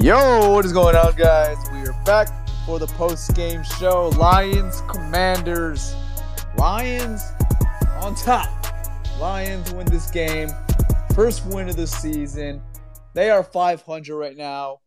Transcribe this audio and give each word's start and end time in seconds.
Yo, 0.00 0.50
what 0.50 0.64
is 0.64 0.72
going 0.72 0.96
on, 0.96 1.14
guys? 1.14 1.56
We 1.72 1.78
are 1.86 1.94
back 2.04 2.28
for 2.66 2.78
the 2.78 2.86
post 2.88 3.34
game 3.36 3.62
show. 3.62 4.08
Lions, 4.18 4.82
Commanders. 4.88 5.94
Lions 6.58 7.22
on 8.00 8.14
top. 8.16 8.50
Lions 9.20 9.72
win 9.72 9.86
this 9.86 10.10
game. 10.10 10.50
First 11.14 11.46
win 11.46 11.68
of 11.68 11.76
the 11.76 11.86
season. 11.86 12.60
They 13.14 13.30
are 13.30 13.44
500 13.44 14.16
right 14.16 14.36
now. 14.36 14.80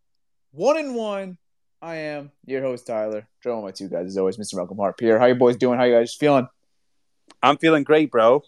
One 0.52 0.78
and 0.78 0.94
one. 0.94 1.38
I 1.82 1.96
am 1.96 2.32
your 2.46 2.62
host, 2.62 2.86
Tyler. 2.86 3.28
Join 3.42 3.64
my 3.64 3.72
two 3.72 3.88
guys, 3.88 4.08
as 4.08 4.18
always, 4.18 4.38
Mr. 4.38 4.56
Malcolm 4.56 4.78
Hart. 4.78 4.98
Pierre, 4.98 5.20
how 5.20 5.28
you 5.28 5.36
boys 5.36 5.56
doing? 5.56 5.80
How 5.80 5.86
you 5.86 5.96
guys 5.96 6.14
feeling? 6.14 6.50
I'm 7.42 7.58
feeling 7.58 7.84
great, 7.84 8.12
bro. 8.12 8.44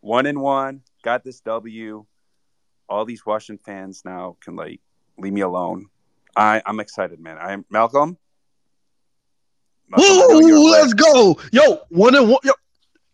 One 0.00 0.26
and 0.26 0.40
one, 0.40 0.82
got 1.02 1.24
this 1.24 1.40
W. 1.40 2.04
All 2.86 3.04
these 3.06 3.24
Washington 3.24 3.62
fans 3.64 4.02
now 4.04 4.36
can 4.42 4.56
like 4.56 4.80
leave 5.18 5.32
me 5.32 5.40
alone. 5.42 5.86
I 6.36 6.62
I'm 6.66 6.80
excited, 6.80 7.20
man. 7.20 7.38
I'm 7.38 7.64
Malcolm. 7.70 8.16
Malcolm, 9.88 10.08
I 10.08 10.34
Woo, 10.34 10.70
let's 10.70 10.94
leg- 10.94 10.98
go. 10.98 11.38
Yo, 11.52 11.80
one 11.90 12.14
and 12.14 12.28
one. 12.28 12.40
Yo, 12.42 12.52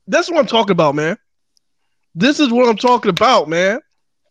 that's 0.06 0.30
what 0.30 0.38
I'm 0.38 0.46
talking 0.46 0.72
about, 0.72 0.94
man. 0.94 1.18
This 2.14 2.40
is 2.40 2.50
what 2.50 2.68
I'm 2.68 2.76
talking 2.76 3.10
about, 3.10 3.48
man. 3.48 3.80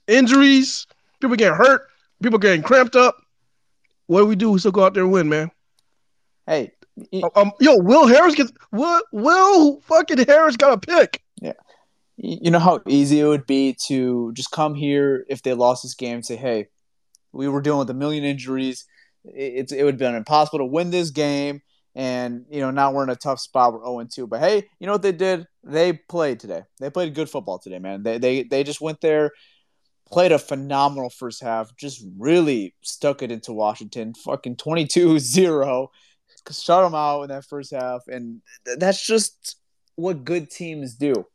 Injuries, 0.08 0.88
people 1.22 1.36
getting 1.36 1.56
hurt, 1.58 1.88
people 2.24 2.40
getting 2.40 2.64
cramped 2.64 2.96
up. 2.96 3.16
What 4.08 4.22
do 4.22 4.26
we 4.26 4.36
do? 4.36 4.52
We 4.52 4.60
still 4.60 4.72
go 4.72 4.84
out 4.86 4.94
there 4.94 5.04
and 5.04 5.12
win, 5.12 5.30
man. 5.30 5.52
Hey, 6.48 6.72
y- 7.12 7.22
Um, 7.36 7.52
yo, 7.60 7.78
Will 7.78 8.08
Harris 8.08 8.34
gets 8.36 8.52
Will 8.72 9.02
Will 9.12 9.82
fucking 9.82 10.26
Harris 10.26 10.58
got 10.58 10.74
a 10.74 10.78
pick. 10.80 11.22
Yeah, 11.42 11.54
you 12.18 12.50
know 12.50 12.60
how 12.60 12.82
easy 12.88 13.20
it 13.20 13.26
would 13.28 13.46
be 13.46 13.76
to 13.88 14.32
just 14.34 14.50
come 14.52 14.74
here 14.74 15.26
if 15.30 15.44
they 15.44 15.54
lost 15.54 15.84
this 15.84 15.94
game 15.94 16.16
and 16.16 16.26
say, 16.26 16.36
"Hey, 16.38 16.68
we 17.32 17.48
were 17.48 17.62
dealing 17.62 17.80
with 17.80 17.90
a 17.90 17.96
million 17.96 18.24
injuries. 18.24 18.86
It, 19.26 19.54
it's 19.56 19.72
it 19.72 19.84
would 19.84 19.96
have 19.96 20.00
been 20.00 20.16
impossible 20.16 20.60
to 20.60 20.66
win 20.66 20.92
this 20.92 21.12
game, 21.12 21.62
and 21.96 22.46
you 22.50 22.62
know 22.62 22.72
now 22.72 22.92
we're 22.92 23.04
in 23.04 23.10
a 23.10 23.16
tough 23.16 23.40
spot. 23.40 23.74
We're 23.74 23.86
0 23.86 24.08
2. 24.12 24.28
But 24.28 24.40
hey, 24.40 24.68
you 24.80 24.88
know 24.88 24.94
what 24.94 25.02
they 25.02 25.12
did? 25.12 25.48
They 25.64 25.94
played 25.94 26.40
today. 26.40 26.64
They 26.80 26.90
played 26.90 27.16
good 27.16 27.30
football 27.30 27.60
today, 27.60 27.80
man. 27.80 28.04
They 28.04 28.18
they 28.18 28.44
they 28.44 28.64
just 28.64 28.82
went 28.82 29.02
there, 29.02 29.32
played 30.12 30.32
a 30.32 30.40
phenomenal 30.40 31.10
first 31.10 31.42
half. 31.42 31.76
Just 31.76 32.06
really 32.18 32.76
stuck 32.82 33.22
it 33.22 33.32
into 33.32 33.54
Washington. 33.54 34.14
Fucking 34.14 34.56
22-0. 34.56 35.88
Shut 36.52 36.84
them 36.84 36.96
out 36.96 37.24
in 37.24 37.30
that 37.30 37.46
first 37.46 37.72
half, 37.72 38.08
and 38.08 38.42
th- 38.66 38.80
that's 38.80 39.06
just 39.06 39.58
what 39.96 40.24
good 40.24 40.50
teams 40.50 40.96
do. 40.96 41.26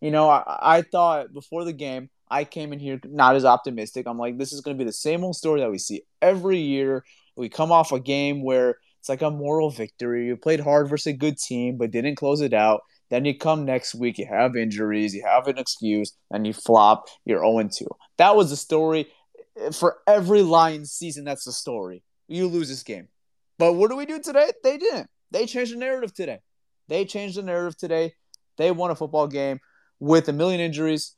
You 0.00 0.10
know, 0.10 0.28
I, 0.28 0.58
I 0.60 0.82
thought 0.82 1.32
before 1.32 1.64
the 1.64 1.72
game, 1.72 2.10
I 2.32 2.44
came 2.44 2.72
in 2.72 2.80
here 2.80 2.98
not 3.04 3.36
as 3.36 3.44
optimistic. 3.44 4.06
I'm 4.06 4.18
like, 4.18 4.38
this 4.38 4.54
is 4.54 4.62
going 4.62 4.74
to 4.74 4.82
be 4.82 4.86
the 4.86 4.92
same 4.92 5.22
old 5.22 5.36
story 5.36 5.60
that 5.60 5.70
we 5.70 5.76
see 5.76 6.02
every 6.22 6.58
year. 6.58 7.04
We 7.36 7.50
come 7.50 7.70
off 7.70 7.92
a 7.92 8.00
game 8.00 8.42
where 8.42 8.78
it's 9.00 9.10
like 9.10 9.20
a 9.20 9.30
moral 9.30 9.68
victory. 9.68 10.28
You 10.28 10.36
played 10.38 10.60
hard 10.60 10.88
versus 10.88 11.08
a 11.08 11.12
good 11.12 11.36
team, 11.36 11.76
but 11.76 11.90
didn't 11.90 12.16
close 12.16 12.40
it 12.40 12.54
out. 12.54 12.80
Then 13.10 13.26
you 13.26 13.36
come 13.36 13.66
next 13.66 13.94
week, 13.94 14.16
you 14.16 14.26
have 14.26 14.56
injuries, 14.56 15.14
you 15.14 15.22
have 15.26 15.46
an 15.46 15.58
excuse, 15.58 16.12
and 16.30 16.46
you 16.46 16.54
flop. 16.54 17.04
You're 17.26 17.40
0 17.40 17.68
2. 17.68 17.86
That 18.16 18.34
was 18.34 18.48
the 18.48 18.56
story 18.56 19.08
for 19.72 19.98
every 20.06 20.40
Lions 20.40 20.92
season. 20.92 21.24
That's 21.24 21.44
the 21.44 21.52
story. 21.52 22.02
You 22.28 22.46
lose 22.46 22.70
this 22.70 22.82
game. 22.82 23.08
But 23.58 23.74
what 23.74 23.90
do 23.90 23.96
we 23.96 24.06
do 24.06 24.18
today? 24.18 24.52
They 24.64 24.78
didn't. 24.78 25.10
They 25.30 25.44
changed 25.44 25.74
the 25.74 25.78
narrative 25.78 26.14
today. 26.14 26.38
They 26.88 27.04
changed 27.04 27.36
the 27.36 27.42
narrative 27.42 27.76
today. 27.76 28.14
They 28.56 28.70
won 28.70 28.90
a 28.90 28.94
football 28.94 29.26
game 29.26 29.60
with 30.00 30.28
a 30.28 30.32
million 30.32 30.60
injuries, 30.60 31.14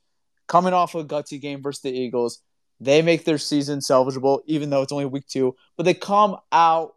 coming 0.47 0.73
off 0.73 0.95
a 0.95 1.05
gutsy 1.05 1.41
game 1.41 1.63
versus 1.63 1.83
the 1.83 1.93
Eagles. 1.93 2.41
They 2.81 3.03
make 3.03 3.25
their 3.25 3.39
season 3.39 3.79
salvageable, 3.79 4.41
even 4.47 4.71
though 4.71 4.83
it's 4.83 4.93
only 4.93 5.07
week 5.07 5.27
two. 5.27 5.55
But 5.77 5.85
they 5.85 5.95
come 5.95 6.37
out 6.53 6.95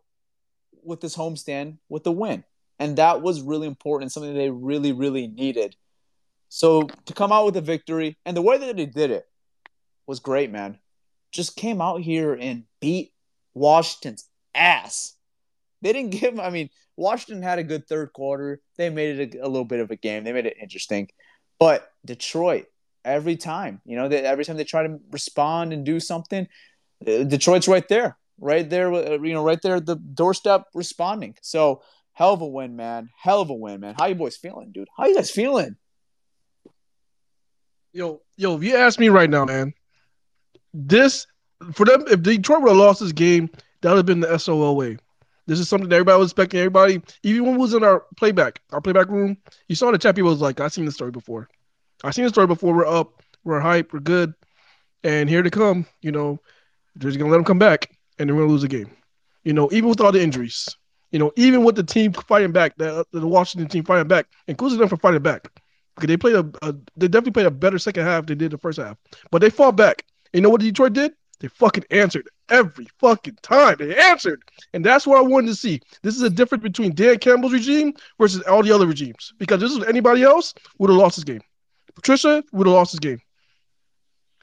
with 0.84 1.02
this 1.02 1.16
homestand 1.16 1.78
with 1.90 2.03
the 2.03 2.12
win. 2.12 2.44
And 2.80 2.97
that 2.97 3.22
was 3.22 3.41
really 3.41 3.68
important, 3.68 4.12
something 4.12 4.34
they 4.34 4.50
really, 4.50 4.91
really 4.91 5.28
needed. 5.28 5.75
So 6.50 6.84
to 7.06 7.13
come 7.13 7.31
out 7.31 7.46
with 7.46 7.58
a 7.58 7.62
victory, 7.62 8.18
and 8.25 8.38
the 8.38 8.41
way 8.41 8.58
that 8.58 8.78
they 8.78 8.85
did 8.85 9.12
it 9.12 9.28
was 10.06 10.19
great, 10.19 10.52
man. 10.52 10.79
Just 11.31 11.56
came 11.56 11.81
out 11.81 12.02
here 12.02 12.34
and 12.34 12.64
beat 12.79 13.12
Washington's 13.53 14.29
ass. 14.56 15.14
They 15.81 15.94
didn't 15.94 16.12
give, 16.12 16.40
I 16.40 16.50
mean, 16.50 16.69
Washington 16.96 17.44
had 17.44 17.59
a 17.59 17.64
good 17.64 17.88
third 17.88 18.14
quarter. 18.14 18.62
They 18.78 18.90
made 18.90 19.19
it 19.19 19.35
a, 19.35 19.46
a 19.46 19.50
little 19.50 19.66
bit 19.66 19.81
of 19.81 19.91
a 19.91 19.96
game. 19.96 20.24
They 20.24 20.34
made 20.34 20.46
it 20.46 20.58
interesting. 20.59 21.09
But 21.59 21.91
Detroit, 22.06 22.67
every 23.08 23.38
time, 23.38 23.82
you 23.86 23.96
know, 23.96 24.08
they, 24.08 24.20
every 24.20 24.46
time 24.46 24.58
they 24.58 24.64
try 24.64 24.84
to 24.84 25.00
respond 25.12 25.74
and 25.74 25.86
do 25.86 26.00
something, 26.00 26.48
uh, 27.08 27.24
Detroit's 27.24 27.68
right 27.68 27.88
there, 27.88 28.18
right 28.40 28.70
there, 28.70 28.94
uh, 28.94 29.18
you 29.22 29.34
know, 29.34 29.44
right 29.44 29.62
there 29.62 29.78
at 29.78 29.86
the 29.86 29.96
doorstep 29.96 30.66
responding. 30.74 31.36
So 31.42 31.82
hell 32.14 32.34
of 32.34 32.42
a 32.42 32.48
win, 32.48 32.76
man. 32.76 33.09
Hell 33.18 33.42
of 33.42 33.50
a 33.50 33.54
win, 33.54 33.80
man. 33.80 33.96
How 33.98 34.08
you 34.08 34.16
boys 34.16 34.36
feeling, 34.36 34.72
dude? 34.72 34.90
How 34.96 35.08
you 35.08 35.16
guys 35.16 35.32
feeling? 35.32 35.78
Yo, 37.94 38.22
yo, 38.36 38.58
if 38.58 38.64
you 38.64 38.76
ask 38.76 39.00
me 39.00 39.09
right 39.09 39.30
now, 39.30 39.46
man, 39.46 39.74
this 40.74 41.26
for 41.74 41.86
them, 41.86 42.04
if 42.08 42.22
Detroit 42.22 42.62
would 42.62 42.70
have 42.70 42.78
lost 42.78 43.00
this 43.00 43.12
game, 43.12 43.50
that 43.82 43.90
would 43.90 43.98
have 43.98 44.06
been 44.06 44.20
the 44.20 44.38
SOL 44.38 44.76
way. 44.76 44.98
This 45.48 45.59
is 45.59 45.70
something 45.70 45.88
that 45.90 45.96
everybody 45.96 46.20
was 46.20 46.32
expecting. 46.32 46.59
Everybody, 46.59 47.02
even 47.24 47.46
when 47.46 47.54
we 47.54 47.59
was 47.59 47.74
in 47.74 47.84
our 47.84 48.06
playback, 48.18 48.59
our 48.74 48.82
playback 48.82 49.08
room, 49.08 49.38
you 49.70 49.76
saw 49.76 49.90
the 49.92 49.98
chat. 49.98 50.14
People 50.14 50.30
was 50.30 50.42
like, 50.42 50.59
"I've 50.59 50.74
seen 50.74 50.86
this 50.86 50.96
story 50.96 51.12
before. 51.12 51.48
I've 52.03 52.14
seen 52.14 52.26
the 52.26 52.29
story 52.29 52.47
before. 52.47 52.73
We're 52.73 52.88
up, 52.88 53.22
we're 53.44 53.59
hype, 53.59 53.94
we're 53.94 53.99
good, 53.99 54.34
and 55.03 55.29
here 55.29 55.41
they 55.41 55.49
come. 55.49 55.85
You 56.02 56.11
know, 56.11 56.40
they're 56.96 57.09
just 57.09 57.20
gonna 57.20 57.32
let 57.32 57.38
them 57.38 57.46
come 57.46 57.59
back, 57.59 57.90
and 58.20 58.29
they're 58.29 58.35
gonna 58.35 58.49
lose 58.49 58.61
the 58.61 58.67
game. 58.67 58.91
You 59.44 59.53
know, 59.53 59.70
even 59.72 59.90
with 59.90 60.02
all 60.02 60.11
the 60.11 60.22
injuries, 60.22 60.67
you 61.11 61.20
know, 61.20 61.32
even 61.35 61.64
with 61.64 61.76
the 61.76 61.84
team 61.84 62.14
fighting 62.14 62.52
back, 62.52 62.76
the, 62.78 63.05
the 63.11 63.28
Washington 63.28 63.70
team 63.70 63.84
fighting 63.84 64.08
back, 64.08 64.28
including 64.47 64.79
them 64.79 64.90
for 64.90 64.97
fighting 64.97 65.22
back, 65.22 65.47
because 65.96 66.08
they 66.08 66.17
played 66.17 66.35
a, 66.35 66.49
a 66.61 66.76
they 66.96 67.08
definitely 67.08 67.32
played 67.32 67.46
a 67.46 67.52
better 67.52 67.79
second 67.79 68.05
half 68.05 68.26
than 68.26 68.38
they 68.38 68.46
did 68.46 68.52
the 68.52 68.58
first 68.58 68.79
half. 68.79 68.97
But 69.32 69.41
they 69.41 69.49
fought 69.49 69.76
back. 69.76 70.03
You 70.34 70.41
know 70.41 70.49
what 70.49 70.61
Detroit 70.61 70.94
did? 70.94 71.14
They 71.40 71.47
fucking 71.47 71.85
answered 71.91 72.28
every 72.49 72.88
fucking 72.99 73.38
time. 73.44 73.78
They 73.79 73.96
answered, 73.96 74.41
and 74.73 74.84
that's 74.84 75.05
what 75.05 75.20
I 75.20 75.22
wanted 75.22 75.47
to 75.47 75.55
see. 75.55 75.79
This 76.02 76.16
is 76.16 76.23
a 76.23 76.29
difference 76.29 76.64
between 76.64 76.96
Dan 76.96 77.20
Campbell's 77.20 77.53
regime 77.53 77.94
versus 78.20 78.41
all 78.44 78.64
the 78.64 78.72
other 78.72 78.88
regimes. 78.88 79.34
Because 79.38 79.61
this 79.61 79.72
is 79.72 79.84
anybody 79.85 80.23
else 80.23 80.53
would 80.79 80.90
have 80.90 80.97
lost 80.97 81.17
this 81.17 81.23
game. 81.23 81.41
Patricia 81.97 82.44
would 82.52 82.67
have 82.67 82.76
lost 82.76 82.91
this 82.91 82.99
game. 82.99 83.20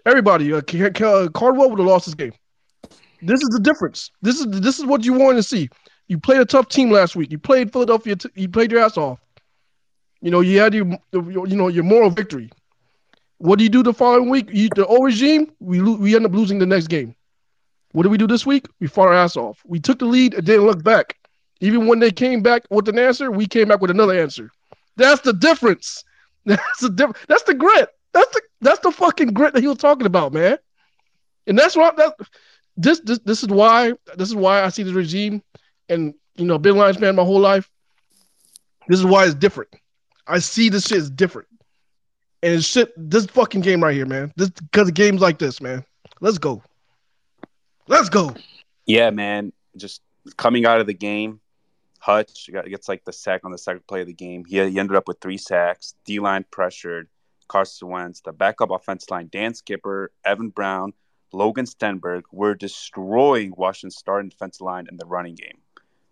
Everybody, 0.04 0.52
uh, 0.52 0.60
Caldwell 0.60 1.70
would 1.70 1.78
have 1.78 1.86
lost 1.86 2.06
this 2.06 2.14
game. 2.16 2.32
This 3.22 3.40
is 3.40 3.48
the 3.50 3.60
difference. 3.60 4.10
This 4.22 4.40
is 4.40 4.46
this 4.60 4.80
is 4.80 4.84
what 4.84 5.04
you 5.04 5.12
wanted 5.12 5.36
to 5.36 5.42
see. 5.44 5.70
You 6.08 6.18
played 6.18 6.40
a 6.40 6.44
tough 6.44 6.68
team 6.68 6.90
last 6.90 7.14
week. 7.14 7.30
You 7.30 7.38
played 7.38 7.72
Philadelphia. 7.72 8.16
T- 8.16 8.28
you 8.34 8.48
played 8.48 8.72
your 8.72 8.80
ass 8.80 8.98
off. 8.98 9.20
You 10.20 10.32
know 10.32 10.40
you 10.40 10.58
had 10.58 10.74
your 10.74 10.98
you 11.12 11.56
know 11.56 11.68
your 11.68 11.84
moral 11.84 12.10
victory. 12.10 12.50
What 13.38 13.58
do 13.58 13.64
you 13.64 13.70
do 13.70 13.84
the 13.84 13.94
following 13.94 14.28
week? 14.30 14.50
You, 14.52 14.68
the 14.74 14.84
old 14.86 15.04
regime, 15.04 15.52
we 15.60 15.80
lo- 15.80 15.96
we 15.96 16.16
end 16.16 16.26
up 16.26 16.32
losing 16.32 16.58
the 16.58 16.66
next 16.66 16.88
game. 16.88 17.14
What 17.92 18.02
did 18.02 18.10
we 18.10 18.18
do 18.18 18.26
this 18.26 18.44
week? 18.44 18.66
We 18.80 18.88
fought 18.88 19.08
our 19.08 19.14
ass 19.14 19.36
off. 19.36 19.62
We 19.64 19.78
took 19.78 20.00
the 20.00 20.06
lead 20.06 20.34
and 20.34 20.44
didn't 20.44 20.66
look 20.66 20.82
back. 20.82 21.16
Even 21.60 21.86
when 21.86 22.00
they 22.00 22.10
came 22.10 22.42
back 22.42 22.64
with 22.68 22.88
an 22.88 22.98
answer, 22.98 23.30
we 23.30 23.46
came 23.46 23.68
back 23.68 23.80
with 23.80 23.92
another 23.92 24.18
answer. 24.18 24.50
That's 24.96 25.20
the 25.20 25.32
difference. 25.32 26.04
That's 26.46 26.80
the 26.80 26.90
diff- 26.90 27.26
That's 27.28 27.42
the 27.44 27.54
grit. 27.54 27.88
That's 28.12 28.32
the 28.32 28.40
that's 28.60 28.80
the 28.80 28.92
fucking 28.92 29.34
grit 29.34 29.54
that 29.54 29.60
he 29.60 29.68
was 29.68 29.78
talking 29.78 30.06
about, 30.06 30.32
man. 30.32 30.56
And 31.46 31.58
that's 31.58 31.76
why 31.76 31.90
that 31.96 32.14
this 32.76 33.00
this 33.00 33.18
this 33.20 33.42
is 33.42 33.48
why 33.48 33.92
this 34.16 34.28
is 34.28 34.34
why 34.34 34.62
I 34.62 34.68
see 34.68 34.84
the 34.84 34.94
regime 34.94 35.42
and 35.88 36.14
you 36.36 36.44
know 36.44 36.58
been 36.58 36.76
Lions 36.76 36.96
fan 36.96 37.16
my 37.16 37.24
whole 37.24 37.40
life. 37.40 37.68
This 38.88 39.00
is 39.00 39.06
why 39.06 39.24
it's 39.24 39.34
different. 39.34 39.74
I 40.26 40.38
see 40.38 40.68
this 40.68 40.86
shit 40.86 40.98
is 40.98 41.10
different. 41.10 41.48
And 42.42 42.54
it's 42.54 42.66
shit 42.66 42.92
this 42.96 43.26
fucking 43.26 43.62
game 43.62 43.82
right 43.82 43.94
here, 43.94 44.06
man. 44.06 44.32
This 44.36 44.50
because 44.50 44.88
of 44.88 44.94
games 44.94 45.20
like 45.20 45.38
this, 45.38 45.60
man. 45.60 45.84
Let's 46.20 46.38
go. 46.38 46.62
Let's 47.88 48.08
go. 48.08 48.34
Yeah, 48.86 49.10
man. 49.10 49.52
Just 49.76 50.02
coming 50.36 50.66
out 50.66 50.80
of 50.80 50.86
the 50.86 50.94
game, 50.94 51.40
Hutch 52.04 52.50
gets 52.68 52.86
like 52.86 53.02
the 53.06 53.14
sack 53.14 53.40
on 53.44 53.50
the 53.50 53.56
second 53.56 53.86
play 53.86 54.02
of 54.02 54.06
the 54.06 54.12
game. 54.12 54.44
He, 54.44 54.56
he 54.56 54.78
ended 54.78 54.94
up 54.94 55.08
with 55.08 55.20
three 55.22 55.38
sacks. 55.38 55.94
D 56.04 56.20
line 56.20 56.44
pressured 56.50 57.08
Carson 57.48 57.88
Wentz. 57.88 58.20
The 58.20 58.32
backup 58.32 58.70
offense 58.70 59.10
line, 59.10 59.30
Dan 59.32 59.54
Skipper, 59.54 60.12
Evan 60.22 60.50
Brown, 60.50 60.92
Logan 61.32 61.64
Stenberg 61.64 62.24
were 62.30 62.54
destroying 62.54 63.54
Washington's 63.56 63.96
starting 63.96 64.28
defensive 64.28 64.60
line 64.60 64.86
in 64.90 64.98
the 64.98 65.06
running 65.06 65.34
game. 65.34 65.62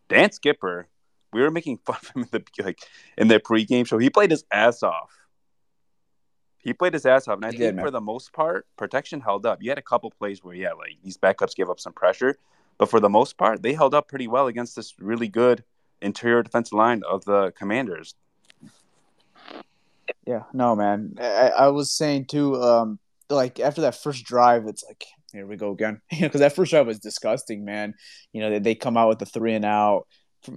Dan 0.08 0.32
Skipper, 0.32 0.88
we 1.30 1.42
were 1.42 1.50
making 1.50 1.76
fun 1.84 1.98
of 2.00 2.08
him 2.08 2.22
in 2.22 2.28
the 2.30 2.64
like 2.64 2.80
in 3.18 3.28
the 3.28 3.38
pregame 3.38 3.86
show. 3.86 3.98
He 3.98 4.08
played 4.08 4.30
his 4.30 4.44
ass 4.50 4.82
off. 4.82 5.12
He 6.56 6.72
played 6.72 6.94
his 6.94 7.04
ass 7.04 7.28
off, 7.28 7.36
and 7.36 7.44
I 7.44 7.50
he 7.50 7.58
think 7.58 7.76
did, 7.76 7.82
for 7.82 7.90
the 7.90 8.00
most 8.00 8.32
part, 8.32 8.66
protection 8.78 9.20
held 9.20 9.44
up. 9.44 9.62
You 9.62 9.70
had 9.70 9.78
a 9.78 9.82
couple 9.82 10.10
plays 10.10 10.42
where, 10.42 10.54
yeah, 10.54 10.72
like 10.72 10.96
these 11.04 11.18
backups 11.18 11.54
gave 11.54 11.68
up 11.68 11.80
some 11.80 11.92
pressure, 11.92 12.38
but 12.78 12.88
for 12.88 12.98
the 12.98 13.10
most 13.10 13.36
part, 13.36 13.62
they 13.62 13.74
held 13.74 13.92
up 13.92 14.08
pretty 14.08 14.26
well 14.26 14.46
against 14.46 14.74
this 14.74 14.94
really 14.98 15.28
good 15.28 15.64
interior 16.02 16.42
defensive 16.42 16.72
line 16.72 17.02
of 17.08 17.24
the 17.24 17.52
Commanders. 17.56 18.14
Yeah, 20.26 20.44
no, 20.52 20.76
man. 20.76 21.14
I, 21.20 21.48
I 21.48 21.68
was 21.68 21.90
saying 21.90 22.26
too, 22.26 22.60
um, 22.62 22.98
like 23.28 23.60
after 23.60 23.82
that 23.82 23.96
first 23.96 24.24
drive, 24.24 24.66
it's 24.66 24.84
like 24.84 25.04
here 25.32 25.46
we 25.46 25.56
go 25.56 25.70
again. 25.70 26.00
because 26.20 26.40
that 26.40 26.54
first 26.54 26.70
drive 26.70 26.86
was 26.86 26.98
disgusting, 26.98 27.64
man. 27.64 27.94
You 28.32 28.42
know, 28.42 28.50
they, 28.50 28.58
they 28.58 28.74
come 28.74 28.96
out 28.96 29.08
with 29.08 29.18
the 29.18 29.26
three 29.26 29.54
and 29.54 29.64
out, 29.64 30.06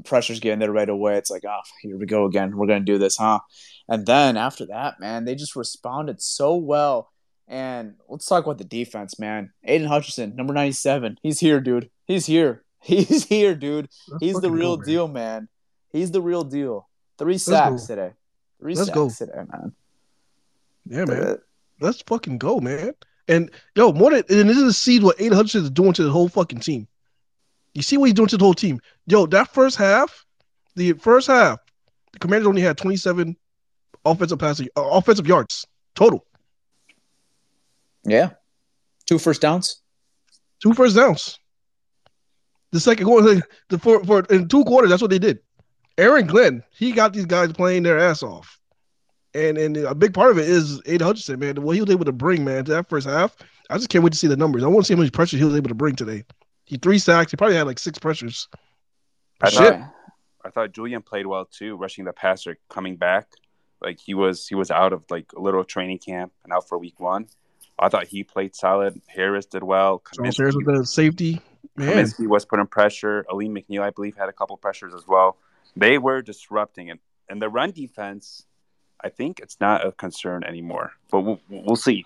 pressure's 0.04 0.40
getting 0.40 0.60
there 0.60 0.72
right 0.72 0.90
away. 0.90 1.18
It's 1.18 1.32
like, 1.32 1.44
oh, 1.48 1.60
here 1.82 1.98
we 1.98 2.06
go 2.06 2.26
again. 2.26 2.56
We're 2.56 2.68
gonna 2.68 2.82
do 2.82 2.98
this, 2.98 3.18
huh? 3.18 3.40
And 3.88 4.06
then 4.06 4.38
after 4.38 4.66
that, 4.68 5.00
man, 5.00 5.26
they 5.26 5.36
just 5.36 5.56
responded 5.56 6.22
so 6.22 6.56
well. 6.56 7.12
And 7.48 7.96
let's 8.10 8.26
talk 8.26 8.44
about 8.44 8.58
the 8.58 8.64
defense, 8.64 9.20
man. 9.20 9.52
Aidan 9.64 9.88
Hutchinson, 9.88 10.36
number 10.36 10.54
97. 10.54 11.20
He's 11.22 11.40
here, 11.40 11.62
dude. 11.62 11.92
He's 12.06 12.26
here. 12.26 12.65
He's 12.88 13.26
here, 13.26 13.56
dude. 13.56 13.90
He's 14.20 14.40
the 14.40 14.52
real 14.52 14.78
deal, 14.78 15.08
man. 15.08 15.50
He's 15.92 16.12
the 16.12 16.22
real 16.22 16.44
deal. 16.44 16.88
Three 17.18 17.40
sacks 17.40 17.88
today. 17.88 18.12
3 18.60 18.76
Let's 18.76 18.88
sacks 18.88 18.96
go. 18.96 19.10
today, 19.10 19.42
man. 19.52 19.74
Yeah, 20.86 21.06
man. 21.06 21.22
Uh, 21.24 21.36
Let's 21.82 22.04
fucking 22.04 22.38
go, 22.38 22.60
man. 22.60 22.94
And 23.28 23.50
yo, 23.76 23.92
more 23.92 24.12
than 24.12 24.24
and 24.30 24.48
this 24.48 24.58
is 24.58 24.64
to 24.64 24.74
see 24.74 25.00
what 25.00 25.20
Aidan 25.20 25.36
Hutchinson 25.36 25.64
is 25.64 25.72
doing 25.72 25.94
to 25.94 26.04
the 26.04 26.12
whole 26.12 26.30
fucking 26.30 26.60
team. 26.60 26.88
You 27.74 27.82
see 27.82 27.98
what 27.98 28.06
he's 28.06 28.14
doing 28.14 28.30
to 28.30 28.38
the 28.38 28.46
whole 28.46 28.54
team. 28.54 28.80
Yo, 29.08 29.26
that 29.26 29.52
first 29.52 29.78
half, 29.78 30.26
the 30.76 30.94
first 30.94 31.28
half, 31.28 31.60
the 32.14 32.20
Commanders 32.20 32.48
only 32.48 32.62
had 32.62 32.78
27 32.78 33.36
offensive 34.06 34.38
passing, 34.38 34.70
uh, 34.78 34.84
offensive 34.84 35.26
yards 35.26 35.66
total. 35.96 36.24
Yeah, 38.04 38.32
two 39.08 39.18
first 39.18 39.42
downs. 39.42 39.82
Two 40.62 40.74
first 40.74 40.96
downs. 40.96 41.40
The 42.72 42.80
second 42.80 43.06
quarter, 43.06 43.42
the 43.70 43.80
for, 43.80 44.04
for 44.04 44.22
in 44.26 44.48
two 44.48 44.64
quarters, 44.66 44.90
that's 44.90 45.02
what 45.02 45.12
they 45.12 45.20
did. 45.20 45.40
Aaron 45.98 46.28
Glenn, 46.28 46.64
he 46.72 46.92
got 46.92 47.14
these 47.14 47.26
guys 47.26 47.54
playing 47.54 47.84
their 47.84 48.00
ass 48.00 48.22
off. 48.22 48.60
And 49.34 49.58
and 49.58 49.78
a 49.78 49.96
big 49.96 50.14
part 50.14 50.32
of 50.32 50.38
it 50.38 50.48
is 50.48 50.82
Aidan 50.86 51.08
Hutchinson, 51.08 51.40
man. 51.40 51.62
What 51.62 51.76
he 51.76 51.82
was 51.82 51.92
able 51.92 52.06
to 52.06 52.12
bring, 52.12 52.44
man, 52.44 52.66
to 52.66 52.72
that 52.72 52.90
first 52.90 53.08
half. 53.08 53.36
I 53.70 53.78
just 53.78 53.90
can't 53.90 54.04
wait 54.04 54.14
to 54.14 54.20
see 54.20 54.28
the 54.28 54.38
numbers. 54.38 54.64
I 54.64 54.68
want 54.68 54.86
to 54.86 54.88
see 54.88 54.94
how 54.94 55.02
much 55.02 55.12
pressure 55.12 55.38
he 55.38 55.44
was 55.44 55.56
able 55.56 55.70
to 55.70 55.76
bring 55.76 55.96
today. 55.96 56.24
He 56.66 56.78
three 56.78 57.00
sacks. 57.00 57.32
He 57.32 57.38
probably 57.38 57.56
had 57.56 57.68
like 57.68 57.80
six 57.80 57.98
pressures. 58.00 58.48
I 59.42 59.50
Shit. 59.50 59.60
thought 59.60 59.92
I 60.46 60.50
thought 60.50 60.72
Julian 60.72 61.02
played 61.02 61.26
well 61.26 61.46
too, 61.46 61.76
rushing 61.76 62.06
the 62.06 62.14
passer, 62.14 62.58
coming 62.70 62.96
back. 62.96 63.28
Like 63.82 64.00
he 64.00 64.14
was 64.14 64.48
he 64.48 64.56
was 64.56 64.72
out 64.72 64.94
of 64.94 65.04
like 65.10 65.32
a 65.36 65.40
little 65.40 65.64
training 65.64 66.00
camp 66.00 66.32
and 66.44 66.54
out 66.54 66.68
for 66.68 66.78
week 66.78 67.00
one. 67.00 67.28
I 67.78 67.90
thought 67.90 68.08
he 68.08 68.24
played 68.24 68.56
solid. 68.56 69.02
Harris 69.08 69.48
did 69.48 69.64
well. 69.64 70.02
Charles 70.14 70.38
Harris 70.38 70.56
with 70.56 70.66
the 70.66 70.86
safety. 70.86 71.42
Man. 71.76 71.90
Kaminsky 71.90 72.28
was 72.28 72.46
putting 72.46 72.68
pressure. 72.68 73.26
Alim 73.30 73.56
McNeil, 73.56 73.82
I 73.82 73.90
believe, 73.90 74.16
had 74.16 74.30
a 74.30 74.34
couple 74.34 74.58
pressures 74.58 74.94
as 74.94 75.08
well. 75.08 75.38
They 75.76 75.98
were 75.98 76.22
disrupting 76.22 76.90
it. 76.90 77.00
And 77.30 77.42
the 77.42 77.50
run 77.50 77.72
defense, 77.72 78.46
I 79.04 79.10
think 79.10 79.40
it's 79.40 79.60
not 79.60 79.86
a 79.86 79.92
concern 79.92 80.44
anymore. 80.44 80.92
But 81.12 81.22
we'll, 81.22 81.42
we'll 81.50 81.76
see. 81.76 82.06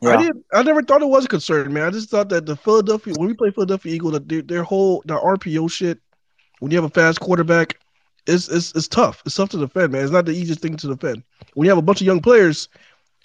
Yeah. 0.00 0.10
I 0.10 0.16
didn't. 0.22 0.44
I 0.52 0.62
never 0.62 0.82
thought 0.82 1.02
it 1.02 1.08
was 1.08 1.26
a 1.26 1.28
concern, 1.28 1.72
man. 1.72 1.82
I 1.84 1.90
just 1.90 2.08
thought 2.08 2.30
that 2.30 2.46
the 2.46 2.56
Philadelphia 2.56 3.14
when 3.16 3.28
we 3.28 3.34
play 3.34 3.50
Philadelphia 3.50 3.94
Eagle, 3.94 4.12
that 4.12 4.28
their, 4.28 4.42
their 4.42 4.62
whole 4.62 5.02
the 5.04 5.14
RPO 5.14 5.70
shit. 5.70 5.98
When 6.60 6.70
you 6.70 6.76
have 6.76 6.84
a 6.84 6.90
fast 6.90 7.20
quarterback, 7.20 7.78
it's, 8.26 8.48
it's 8.48 8.74
it's 8.74 8.88
tough. 8.88 9.22
It's 9.24 9.34
tough 9.34 9.48
to 9.50 9.58
defend, 9.58 9.92
man. 9.92 10.02
It's 10.02 10.12
not 10.12 10.26
the 10.26 10.32
easiest 10.32 10.60
thing 10.60 10.76
to 10.76 10.88
defend. 10.88 11.22
When 11.54 11.64
you 11.64 11.70
have 11.70 11.78
a 11.78 11.82
bunch 11.82 12.02
of 12.02 12.06
young 12.06 12.20
players, 12.20 12.68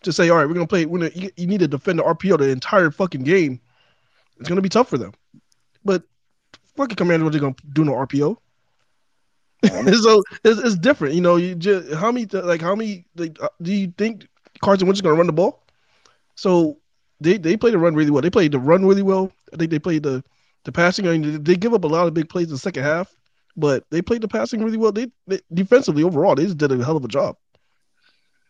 to 0.06 0.14
say, 0.14 0.30
all 0.30 0.38
right, 0.38 0.48
we're 0.48 0.54
gonna 0.54 0.68
play. 0.68 0.86
We're 0.86 1.00
gonna, 1.00 1.12
you, 1.16 1.32
you 1.36 1.48
need 1.48 1.60
to 1.60 1.68
defend 1.68 2.00
the 2.00 2.04
RPO 2.04 2.40
the 2.40 2.50
entire 2.50 2.92
fucking 2.92 3.24
game. 3.24 3.60
It's 4.40 4.48
gonna 4.48 4.62
be 4.62 4.70
tough 4.70 4.90
for 4.90 4.98
them. 4.98 5.14
But 5.86 6.04
fucking 6.76 6.96
commander, 6.96 7.24
what 7.24 7.34
they 7.34 7.40
gonna 7.40 7.56
do 7.72 7.86
no 7.86 7.94
RPO? 7.94 8.38
so 10.02 10.24
it's, 10.44 10.60
it's 10.60 10.78
different, 10.78 11.16
you 11.16 11.22
know. 11.22 11.38
You 11.38 11.56
just 11.56 11.94
how 11.94 12.12
many 12.12 12.26
like 12.26 12.62
how 12.62 12.76
many 12.76 13.06
like, 13.16 13.42
uh, 13.42 13.50
do 13.62 13.72
you 13.72 13.94
think 13.98 14.28
Carson 14.62 14.88
Wentz 14.88 14.98
is 14.98 15.02
gonna 15.02 15.16
run 15.16 15.28
the 15.28 15.34
ball? 15.34 15.64
So 16.36 16.78
they 17.22 17.38
they 17.38 17.56
played 17.56 17.74
the 17.74 17.78
run 17.78 17.96
really 17.96 18.12
well. 18.12 18.22
They 18.22 18.30
played 18.30 18.52
the 18.52 18.60
run 18.60 18.86
really 18.86 19.04
well. 19.04 19.32
I 19.54 19.58
think 19.58 19.72
they 19.72 19.80
played 19.80 20.04
the 20.04 20.24
the 20.66 20.72
passing. 20.72 21.08
I 21.08 21.18
mean, 21.18 21.44
they 21.44 21.56
give 21.56 21.74
up 21.74 21.84
a 21.84 21.88
lot 21.88 22.08
of 22.08 22.14
big 22.14 22.30
plays 22.30 22.48
in 22.48 22.54
the 22.54 22.58
second 22.60 22.84
half, 22.84 23.16
but 23.56 23.86
they 23.92 24.02
played 24.02 24.22
the 24.22 24.28
passing 24.28 24.64
really 24.64 24.78
well. 24.78 24.92
They, 24.92 25.08
they 25.28 25.40
defensively 25.54 26.04
overall, 26.04 26.36
they 26.36 26.46
just 26.46 26.58
did 26.58 26.72
a 26.72 26.84
hell 26.84 26.98
of 26.98 27.06
a 27.06 27.08
job. 27.08 27.38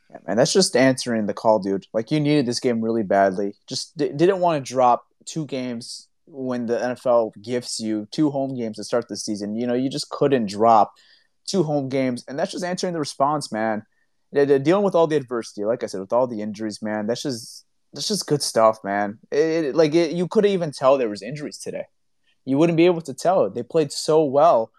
Yeah, 0.10 0.18
man, 0.28 0.38
that's 0.38 0.54
just 0.54 0.76
answering 0.76 1.28
the 1.28 1.34
call, 1.34 1.60
dude. 1.60 1.88
Like 1.94 2.12
you 2.12 2.20
needed 2.20 2.46
this 2.46 2.60
game 2.60 2.82
really 2.82 3.04
badly. 3.04 3.54
Just 3.68 3.96
d- 3.98 4.14
didn't 4.16 4.40
want 4.40 4.64
to 4.64 4.74
drop 4.74 5.06
two 5.26 5.46
games 5.46 6.08
when 6.28 6.66
the 6.66 6.78
NFL 6.78 7.32
gifts 7.42 7.80
you 7.80 8.08
two 8.12 8.32
home 8.32 8.56
games 8.56 8.78
to 8.78 8.84
start 8.84 9.08
the 9.08 9.18
season. 9.18 9.56
You 9.56 9.68
know, 9.68 9.74
you 9.74 9.90
just 9.90 10.10
couldn't 10.10 10.50
drop 10.50 10.94
two 11.48 11.64
home 11.64 11.90
games, 11.90 12.24
and 12.28 12.38
that's 12.38 12.52
just 12.52 12.64
answering 12.64 12.94
the 12.94 13.00
response, 13.00 13.52
man. 13.52 13.84
Dealing 14.34 14.84
with 14.84 14.96
all 14.96 15.08
the 15.08 15.16
adversity, 15.16 15.64
like 15.64 15.84
I 15.84 15.86
said, 15.86 16.02
with 16.02 16.12
all 16.12 16.28
the 16.28 16.42
injuries, 16.42 16.82
man. 16.82 17.08
That's 17.08 17.22
just 17.22 17.66
that's 17.94 18.08
just 18.08 18.28
good 18.28 18.42
stuff, 18.42 18.80
man. 18.84 19.20
It, 19.32 19.66
it, 19.66 19.76
like 19.76 19.96
it, 19.96 20.12
you 20.12 20.28
couldn't 20.28 20.52
even 20.52 20.72
tell 20.72 20.98
there 20.98 21.10
was 21.10 21.22
injuries 21.22 21.58
today. 21.58 21.86
You 22.44 22.58
wouldn't 22.58 22.78
be 22.78 22.86
able 22.86 23.02
to 23.02 23.14
tell. 23.14 23.50
They 23.50 23.64
played 23.64 23.92
so 23.92 24.24
well, 24.24 24.72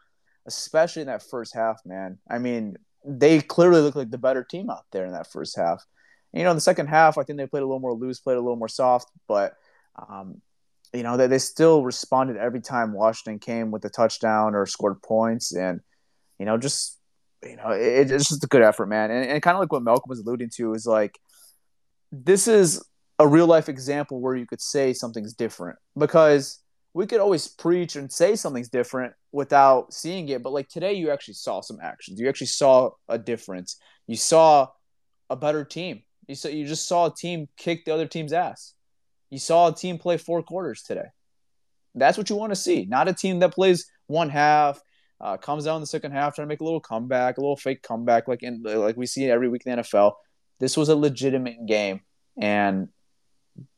especially 0.47 1.03
in 1.03 1.09
that 1.09 1.23
first 1.23 1.55
half, 1.55 1.81
man. 1.85 2.19
I 2.31 2.39
mean, 2.39 2.77
they 3.05 3.41
clearly 3.41 3.81
looked 3.81 3.97
like 3.97 4.11
the 4.11 4.19
better 4.19 4.45
team 4.45 4.69
out 4.69 4.85
there 4.93 5.07
in 5.07 5.13
that 5.13 5.31
first 5.31 5.57
half. 5.57 5.85
And, 6.33 6.41
you 6.41 6.45
know, 6.45 6.51
in 6.51 6.57
the 6.57 6.61
second 6.61 6.89
half, 6.89 7.19
I 7.19 7.23
think 7.23 7.39
they 7.39 7.47
played 7.47 7.63
a 7.63 7.67
little 7.67 7.81
more 7.81 7.95
loose, 7.95 8.21
played 8.21 8.37
a 8.37 8.41
little 8.41 8.57
more 8.57 8.69
soft, 8.69 9.11
but 9.27 9.55
um, 9.97 10.43
you 10.93 11.03
know 11.03 11.17
they, 11.17 11.27
they 11.27 11.39
still 11.39 11.83
responded 11.83 12.37
every 12.37 12.61
time 12.61 12.93
Washington 12.93 13.39
came 13.39 13.71
with 13.71 13.85
a 13.85 13.91
touchdown 13.91 14.55
or 14.55 14.67
scored 14.67 15.03
points, 15.03 15.55
and 15.55 15.81
you 16.39 16.47
know 16.47 16.57
just 16.59 16.99
you 17.43 17.57
know 17.57 17.71
it, 17.71 18.11
it's 18.11 18.29
just 18.29 18.45
a 18.45 18.49
good 18.49 18.63
effort, 18.63 18.87
man. 18.87 19.11
And, 19.11 19.31
and 19.31 19.43
kind 19.43 19.57
of 19.57 19.61
like 19.61 19.73
what 19.73 19.83
Malcolm 19.83 20.09
was 20.09 20.21
alluding 20.21 20.51
to 20.57 20.75
is 20.75 20.87
like 20.87 21.19
this 22.13 22.49
is 22.49 22.85
a 23.19 23.27
real 23.27 23.47
life 23.47 23.69
example 23.69 24.21
where 24.21 24.37
you 24.37 24.47
could 24.47 24.61
say 24.61 24.93
something's 24.93 25.35
different 25.35 25.79
because 25.99 26.61
we 26.93 27.07
could 27.07 27.21
always 27.21 27.49
preach 27.49 27.97
and 27.97 28.13
say 28.13 28.37
something's 28.37 28.69
different 28.69 29.13
without 29.33 29.93
seeing 29.93 30.29
it 30.29 30.43
but 30.43 30.53
like 30.53 30.69
today 30.69 30.93
you 30.93 31.11
actually 31.11 31.35
saw 31.35 31.61
some 31.61 31.79
actions 31.83 32.21
you 32.21 32.29
actually 32.29 32.47
saw 32.47 32.91
a 33.09 33.19
difference 33.19 33.79
you 34.07 34.17
saw 34.17 34.69
a 35.31 35.37
better 35.37 35.65
team. 35.65 36.03
You 36.29 36.35
saw 36.35 36.49
you 36.49 36.67
just 36.67 36.87
saw 36.87 37.07
a 37.07 37.15
team 37.15 37.49
kick 37.57 37.85
the 37.85 37.95
other 37.95 38.07
team's 38.07 38.33
ass. 38.33 38.75
You 39.31 39.39
saw 39.39 39.69
a 39.69 39.75
team 39.75 39.99
play 39.99 40.17
four 40.17 40.43
quarters 40.43 40.83
today. 40.83 41.07
That's 41.95 42.19
what 42.19 42.31
you 42.31 42.37
want 42.37 42.53
to 42.53 42.57
see, 42.57 42.85
not 42.85 43.09
a 43.09 43.13
team 43.13 43.41
that 43.41 43.55
plays 43.55 43.91
one 44.07 44.29
half, 44.29 44.81
uh, 45.21 45.37
comes 45.37 45.67
out 45.67 45.77
in 45.77 45.81
the 45.81 45.87
second 45.87 46.13
half 46.13 46.35
trying 46.35 46.47
to 46.47 46.49
make 46.49 46.61
a 46.61 46.65
little 46.65 46.81
comeback, 46.81 47.39
a 47.39 47.41
little 47.41 47.57
fake 47.57 47.83
comeback, 47.83 48.29
like 48.29 48.43
in 48.43 48.63
like 48.63 48.97
we 48.97 49.07
see 49.07 49.31
every 49.31 49.49
week 49.49 49.63
in 49.65 49.77
the 49.77 49.83
NFL. 49.83 50.13
This 50.61 50.77
was 50.77 50.89
a 50.89 50.97
legitimate 50.97 51.67
game, 51.67 52.01
and 52.41 52.89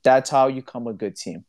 that's 0.02 0.30
how 0.30 0.48
you 0.48 0.62
come 0.62 0.86
a 0.86 0.92
good 0.92 1.16
team. 1.16 1.44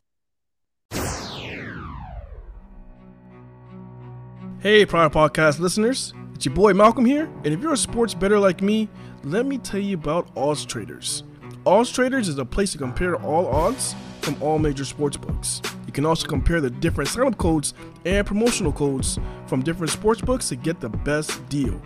Hey, 4.60 4.84
Pride 4.84 5.10
Podcast 5.10 5.58
listeners, 5.58 6.12
it's 6.34 6.44
your 6.44 6.54
boy 6.54 6.74
Malcolm 6.74 7.04
here, 7.04 7.24
and 7.44 7.46
if 7.46 7.60
you're 7.60 7.72
a 7.72 7.78
sports 7.78 8.12
better 8.12 8.38
like 8.38 8.60
me, 8.60 8.88
let 9.24 9.46
me 9.46 9.58
tell 9.58 9.80
you 9.80 9.96
about 9.96 10.30
Odds 10.36 10.64
Traders. 10.66 11.24
Odds 11.66 11.92
Traders 11.92 12.26
is 12.26 12.38
a 12.38 12.44
place 12.44 12.72
to 12.72 12.78
compare 12.78 13.16
all 13.16 13.46
odds 13.46 13.94
from 14.22 14.42
all 14.42 14.58
major 14.58 14.84
sports 14.84 15.18
books. 15.18 15.60
You 15.86 15.92
can 15.92 16.06
also 16.06 16.26
compare 16.26 16.60
the 16.60 16.70
different 16.70 17.10
sign-up 17.10 17.36
codes 17.36 17.74
and 18.06 18.26
promotional 18.26 18.72
codes 18.72 19.18
from 19.46 19.62
different 19.62 19.90
sports 19.90 20.22
books 20.22 20.48
to 20.48 20.56
get 20.56 20.80
the 20.80 20.88
best 20.88 21.46
deal. 21.50 21.80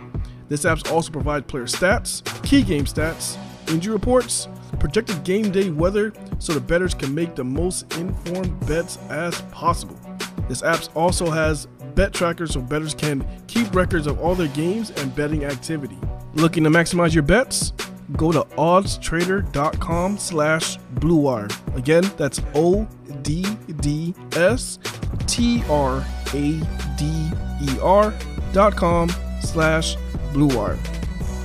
This 0.47 0.63
app 0.63 0.89
also 0.89 1.11
provides 1.11 1.45
player 1.47 1.65
stats, 1.65 2.23
key 2.41 2.61
game 2.61 2.85
stats, 2.85 3.37
injury 3.67 3.93
reports, 3.93 4.47
projected 4.79 5.25
game 5.25 5.51
day 5.51 5.69
weather, 5.69 6.13
so 6.39 6.53
the 6.53 6.61
bettors 6.61 6.93
can 6.93 7.13
make 7.13 7.35
the 7.35 7.43
most 7.43 7.97
informed 7.97 8.57
bets 8.67 8.97
as 9.09 9.41
possible. 9.51 9.99
This 10.47 10.63
app 10.63 10.83
also 10.95 11.29
has 11.29 11.65
bet 11.95 12.13
trackers 12.13 12.53
so 12.53 12.61
bettors 12.61 12.93
can 12.93 13.27
keep 13.47 13.75
records 13.75 14.07
of 14.07 14.21
all 14.21 14.35
their 14.35 14.47
games 14.49 14.91
and 14.91 15.13
betting 15.15 15.43
activity. 15.43 15.97
Looking 16.35 16.63
to 16.63 16.69
maximize 16.69 17.13
your 17.13 17.23
bets? 17.23 17.73
Go 18.13 18.31
to 18.31 18.41
oddstrader.com 18.41 20.17
slash 20.17 20.77
bluewire. 20.95 21.75
Again, 21.75 22.03
that's 22.17 22.41
O 22.53 22.87
D 23.21 23.45
D 23.79 24.13
S 24.33 24.79
T 25.27 25.63
R 25.69 26.05
A 26.33 26.59
D 26.97 27.31
E 27.61 27.79
R 27.81 28.13
dot 28.53 28.75
com 28.75 29.09
slash 29.41 29.95
bluewire. 30.33 30.77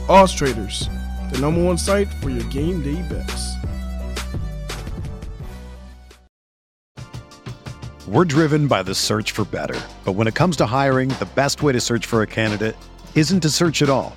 Odds 0.08 0.32
Traders, 0.32 0.88
the 1.32 1.38
number 1.38 1.62
one 1.64 1.78
site 1.78 2.08
for 2.14 2.30
your 2.30 2.44
game 2.50 2.82
day 2.82 3.00
bets. 3.08 3.54
We're 8.06 8.24
driven 8.24 8.66
by 8.66 8.82
the 8.82 8.94
search 8.94 9.30
for 9.30 9.44
better. 9.44 9.80
But 10.04 10.12
when 10.12 10.26
it 10.26 10.34
comes 10.34 10.56
to 10.56 10.66
hiring, 10.66 11.10
the 11.10 11.28
best 11.36 11.62
way 11.62 11.72
to 11.72 11.80
search 11.80 12.06
for 12.06 12.22
a 12.22 12.26
candidate 12.26 12.76
isn't 13.14 13.40
to 13.40 13.50
search 13.50 13.82
at 13.82 13.88
all. 13.88 14.16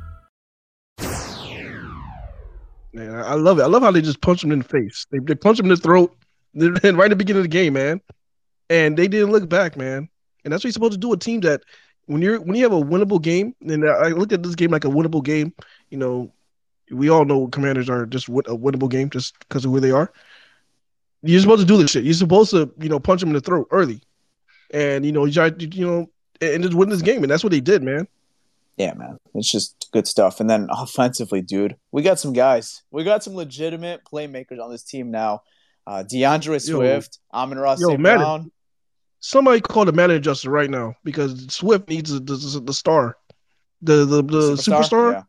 Man, 2.93 3.15
I 3.15 3.35
love 3.35 3.59
it. 3.59 3.63
I 3.63 3.67
love 3.67 3.83
how 3.83 3.91
they 3.91 4.01
just 4.01 4.21
punch 4.21 4.43
him 4.43 4.51
in 4.51 4.59
the 4.59 4.65
face. 4.65 5.05
They, 5.11 5.19
they 5.19 5.35
punch 5.35 5.59
him 5.59 5.65
in 5.65 5.69
the 5.69 5.77
throat 5.77 6.15
right 6.53 6.85
at 6.85 7.09
the 7.09 7.15
beginning 7.15 7.39
of 7.39 7.43
the 7.43 7.47
game, 7.49 7.73
man. 7.73 8.01
And 8.69 8.97
they 8.97 9.07
didn't 9.07 9.31
look 9.31 9.47
back, 9.47 9.77
man. 9.77 10.09
And 10.43 10.51
that's 10.51 10.63
what 10.63 10.69
you're 10.69 10.73
supposed 10.73 10.93
to 10.93 10.97
do. 10.97 11.13
A 11.13 11.17
team 11.17 11.41
that 11.41 11.61
when 12.05 12.21
you're 12.21 12.39
when 12.41 12.55
you 12.55 12.63
have 12.63 12.73
a 12.73 12.81
winnable 12.81 13.21
game, 13.21 13.55
and 13.61 13.87
I 13.87 14.09
look 14.09 14.33
at 14.33 14.43
this 14.43 14.55
game 14.55 14.71
like 14.71 14.85
a 14.85 14.89
winnable 14.89 15.23
game. 15.23 15.53
You 15.89 15.97
know, 15.97 16.33
we 16.89 17.09
all 17.09 17.25
know 17.25 17.47
Commanders 17.47 17.89
are 17.89 18.05
just 18.05 18.27
a 18.27 18.31
winnable 18.31 18.89
game 18.89 19.09
just 19.09 19.37
because 19.39 19.65
of 19.65 19.71
where 19.71 19.81
they 19.81 19.91
are. 19.91 20.11
You're 21.21 21.41
supposed 21.41 21.61
to 21.61 21.67
do 21.67 21.77
this 21.77 21.91
shit. 21.91 22.03
You're 22.03 22.13
supposed 22.13 22.51
to, 22.51 22.73
you 22.79 22.89
know, 22.89 22.99
punch 22.99 23.21
them 23.21 23.29
in 23.29 23.35
the 23.35 23.41
throat 23.41 23.67
early, 23.71 24.01
and 24.71 25.05
you 25.05 25.11
know, 25.11 25.25
you, 25.25 25.33
try, 25.33 25.51
you 25.57 25.85
know, 25.85 26.09
and 26.41 26.63
just 26.63 26.73
win 26.73 26.89
this 26.89 27.03
game, 27.03 27.23
and 27.23 27.31
that's 27.31 27.43
what 27.43 27.51
they 27.51 27.61
did, 27.61 27.83
man 27.83 28.07
yeah, 28.81 28.93
man, 28.95 29.17
it's 29.35 29.51
just 29.51 29.89
good 29.93 30.07
stuff. 30.07 30.39
And 30.39 30.49
then 30.49 30.67
offensively, 30.71 31.41
dude, 31.41 31.75
we 31.91 32.01
got 32.01 32.19
some 32.19 32.33
guys. 32.33 32.81
We 32.89 33.03
got 33.03 33.23
some 33.23 33.35
legitimate 33.35 34.01
playmakers 34.11 34.59
on 34.59 34.71
this 34.71 34.83
team 34.83 35.11
now. 35.11 35.41
Uh, 35.85 36.01
D'Andre 36.01 36.57
Swift, 36.57 37.19
Amon-Ra 37.31 37.75
St. 37.75 38.01
Brown. 38.01 38.51
Somebody 39.19 39.61
call 39.61 39.85
the 39.85 39.91
Madden 39.91 40.15
adjuster 40.15 40.49
right 40.49 40.69
now 40.69 40.95
because 41.03 41.53
Swift 41.53 41.89
needs 41.89 42.11
the, 42.11 42.19
the, 42.19 42.59
the 42.65 42.73
star, 42.73 43.17
the 43.83 44.03
the, 44.05 44.23
the 44.23 44.53
superstar. 44.53 44.81
superstar. 44.81 45.11
Yeah. 45.13 45.23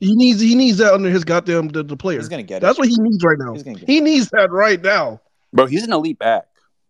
He 0.00 0.14
needs 0.14 0.40
he 0.40 0.54
needs 0.54 0.76
that 0.78 0.92
under 0.92 1.08
his 1.08 1.24
goddamn 1.24 1.68
the, 1.68 1.82
the 1.82 1.96
player. 1.96 2.18
He's 2.18 2.28
gonna 2.28 2.42
get 2.42 2.60
That's 2.60 2.78
it. 2.78 2.82
what 2.82 2.88
he 2.88 2.96
needs 2.98 3.24
right 3.24 3.38
now. 3.38 3.54
He 3.86 4.02
needs 4.02 4.28
that 4.30 4.50
right 4.50 4.80
now. 4.80 5.22
Bro, 5.54 5.66
he's 5.66 5.84
an 5.84 5.92
elite 5.92 6.18
back. 6.18 6.44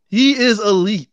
He 0.08 0.32
is 0.32 0.58
elite. 0.58 1.08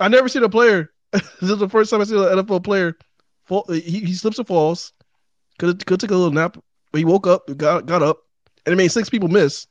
I 0.00 0.08
never 0.08 0.28
seen 0.28 0.42
a 0.42 0.48
player. 0.48 0.90
this 1.12 1.22
is 1.40 1.58
the 1.58 1.68
first 1.68 1.90
time 1.90 2.00
I 2.00 2.04
see 2.04 2.16
an 2.16 2.22
NFL 2.22 2.64
player 2.64 2.96
fall, 3.46 3.64
he, 3.68 3.80
he 3.80 4.14
slips 4.14 4.38
and 4.38 4.46
falls. 4.46 4.92
Could 5.58 5.84
could 5.86 6.00
take 6.00 6.10
a 6.10 6.14
little 6.14 6.32
nap, 6.32 6.58
but 6.92 6.98
he 6.98 7.04
woke 7.04 7.26
up, 7.26 7.46
got 7.56 7.86
got 7.86 8.02
up, 8.02 8.18
and 8.64 8.72
it 8.72 8.76
made 8.76 8.88
six 8.88 9.08
people 9.08 9.28
miss, 9.28 9.66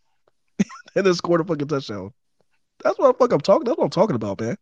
and 0.95 1.05
then 1.05 1.13
scored 1.13 1.41
a 1.41 1.43
fucking 1.43 1.67
touchdown. 1.67 2.11
That's 2.83 2.97
what 2.97 3.17
fuck 3.17 3.31
I'm 3.31 3.39
talking. 3.39 3.65
That's 3.65 3.77
what 3.77 3.85
I'm 3.85 3.89
talking 3.91 4.15
about, 4.15 4.41
man. 4.41 4.57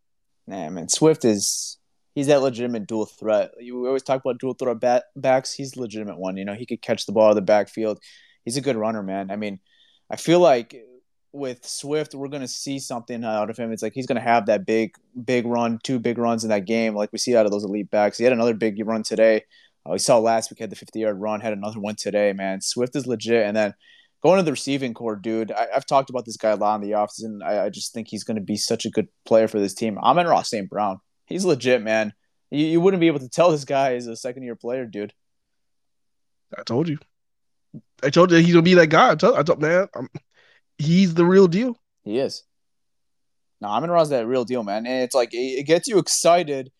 Nah, 0.47 0.69
man, 0.69 0.89
Swift 0.89 1.23
is 1.23 1.77
he's 2.15 2.27
that 2.27 2.41
legitimate 2.41 2.87
dual 2.87 3.05
threat. 3.05 3.51
You 3.59 3.87
always 3.87 4.03
talk 4.03 4.21
about 4.23 4.39
dual 4.39 4.53
threat 4.53 4.79
bat, 4.79 5.03
backs. 5.15 5.53
He's 5.53 5.77
legitimate 5.77 6.17
one. 6.17 6.37
You 6.37 6.45
know, 6.45 6.53
he 6.53 6.65
could 6.65 6.81
catch 6.81 7.05
the 7.05 7.11
ball 7.11 7.27
out 7.27 7.29
of 7.31 7.35
the 7.35 7.41
backfield. 7.41 7.99
He's 8.43 8.57
a 8.57 8.61
good 8.61 8.75
runner, 8.75 9.01
man. 9.01 9.31
I 9.31 9.37
mean, 9.37 9.59
I 10.09 10.17
feel 10.17 10.39
like 10.39 10.75
with 11.33 11.65
Swift, 11.65 12.13
we're 12.13 12.27
gonna 12.27 12.47
see 12.47 12.79
something 12.79 13.23
out 13.25 13.49
of 13.49 13.57
him. 13.57 13.71
It's 13.71 13.81
like 13.81 13.93
he's 13.93 14.05
gonna 14.05 14.21
have 14.21 14.45
that 14.45 14.65
big, 14.65 14.95
big 15.25 15.45
run, 15.45 15.79
two 15.83 15.99
big 15.99 16.17
runs 16.17 16.43
in 16.43 16.51
that 16.51 16.65
game, 16.65 16.95
like 16.95 17.11
we 17.11 17.17
see 17.17 17.35
out 17.35 17.45
of 17.45 17.51
those 17.51 17.63
elite 17.63 17.89
backs. 17.89 18.17
He 18.17 18.23
had 18.23 18.33
another 18.33 18.53
big 18.53 18.79
run 18.85 19.03
today. 19.03 19.43
Uh, 19.85 19.93
we 19.93 19.97
saw 19.97 20.19
last 20.19 20.51
week 20.51 20.59
had 20.59 20.69
the 20.69 20.75
50 20.75 20.99
yard 20.99 21.19
run, 21.19 21.41
had 21.41 21.53
another 21.53 21.79
one 21.79 21.95
today. 21.95 22.31
Man, 22.33 22.61
Swift 22.61 22.95
is 22.95 23.07
legit. 23.07 23.45
And 23.45 23.57
then 23.57 23.73
going 24.21 24.37
to 24.37 24.43
the 24.43 24.51
receiving 24.51 24.93
core, 24.93 25.15
dude, 25.15 25.51
I, 25.51 25.67
have 25.73 25.85
talked 25.85 26.09
about 26.09 26.25
this 26.25 26.37
guy 26.37 26.51
a 26.51 26.55
lot 26.55 26.75
in 26.75 26.87
the 26.87 26.95
offseason. 26.95 27.43
I, 27.43 27.65
I 27.65 27.69
just 27.69 27.93
think 27.93 28.07
he's 28.07 28.23
gonna 28.23 28.39
be 28.39 28.55
such 28.55 28.85
a 28.85 28.91
good 28.91 29.07
player 29.25 29.47
for 29.47 29.59
this 29.59 29.73
team. 29.73 29.97
Amon-Ra 29.97 30.43
St. 30.43 30.69
Brown, 30.69 30.99
he's 31.25 31.45
legit, 31.45 31.81
man. 31.81 32.13
You, 32.51 32.67
you 32.67 32.81
wouldn't 32.81 33.01
be 33.01 33.07
able 33.07 33.19
to 33.19 33.29
tell 33.29 33.51
this 33.51 33.65
guy 33.65 33.93
is 33.93 34.07
a 34.07 34.15
second 34.15 34.43
year 34.43 34.55
player, 34.55 34.85
dude. 34.85 35.13
I 36.55 36.61
told 36.61 36.87
you. 36.87 36.99
I 38.03 38.11
told 38.11 38.31
you 38.31 38.37
he's 38.37 38.53
gonna 38.53 38.61
be 38.61 38.75
that 38.75 38.87
guy. 38.87 39.11
I 39.11 39.15
told, 39.15 39.35
I 39.35 39.41
told 39.41 39.61
man, 39.61 39.87
I'm, 39.95 40.07
he's 40.77 41.13
the 41.13 41.25
real 41.25 41.47
deal. 41.47 41.77
He 42.03 42.19
is. 42.19 42.43
No, 43.61 43.69
Amon 43.69 43.91
Ra's 43.91 44.09
that 44.09 44.27
real 44.27 44.43
deal, 44.45 44.63
man. 44.63 44.85
And 44.85 45.03
it's 45.03 45.15
like 45.15 45.29
it, 45.31 45.65
gets 45.65 45.87
you 45.87 45.97
excited 45.97 46.71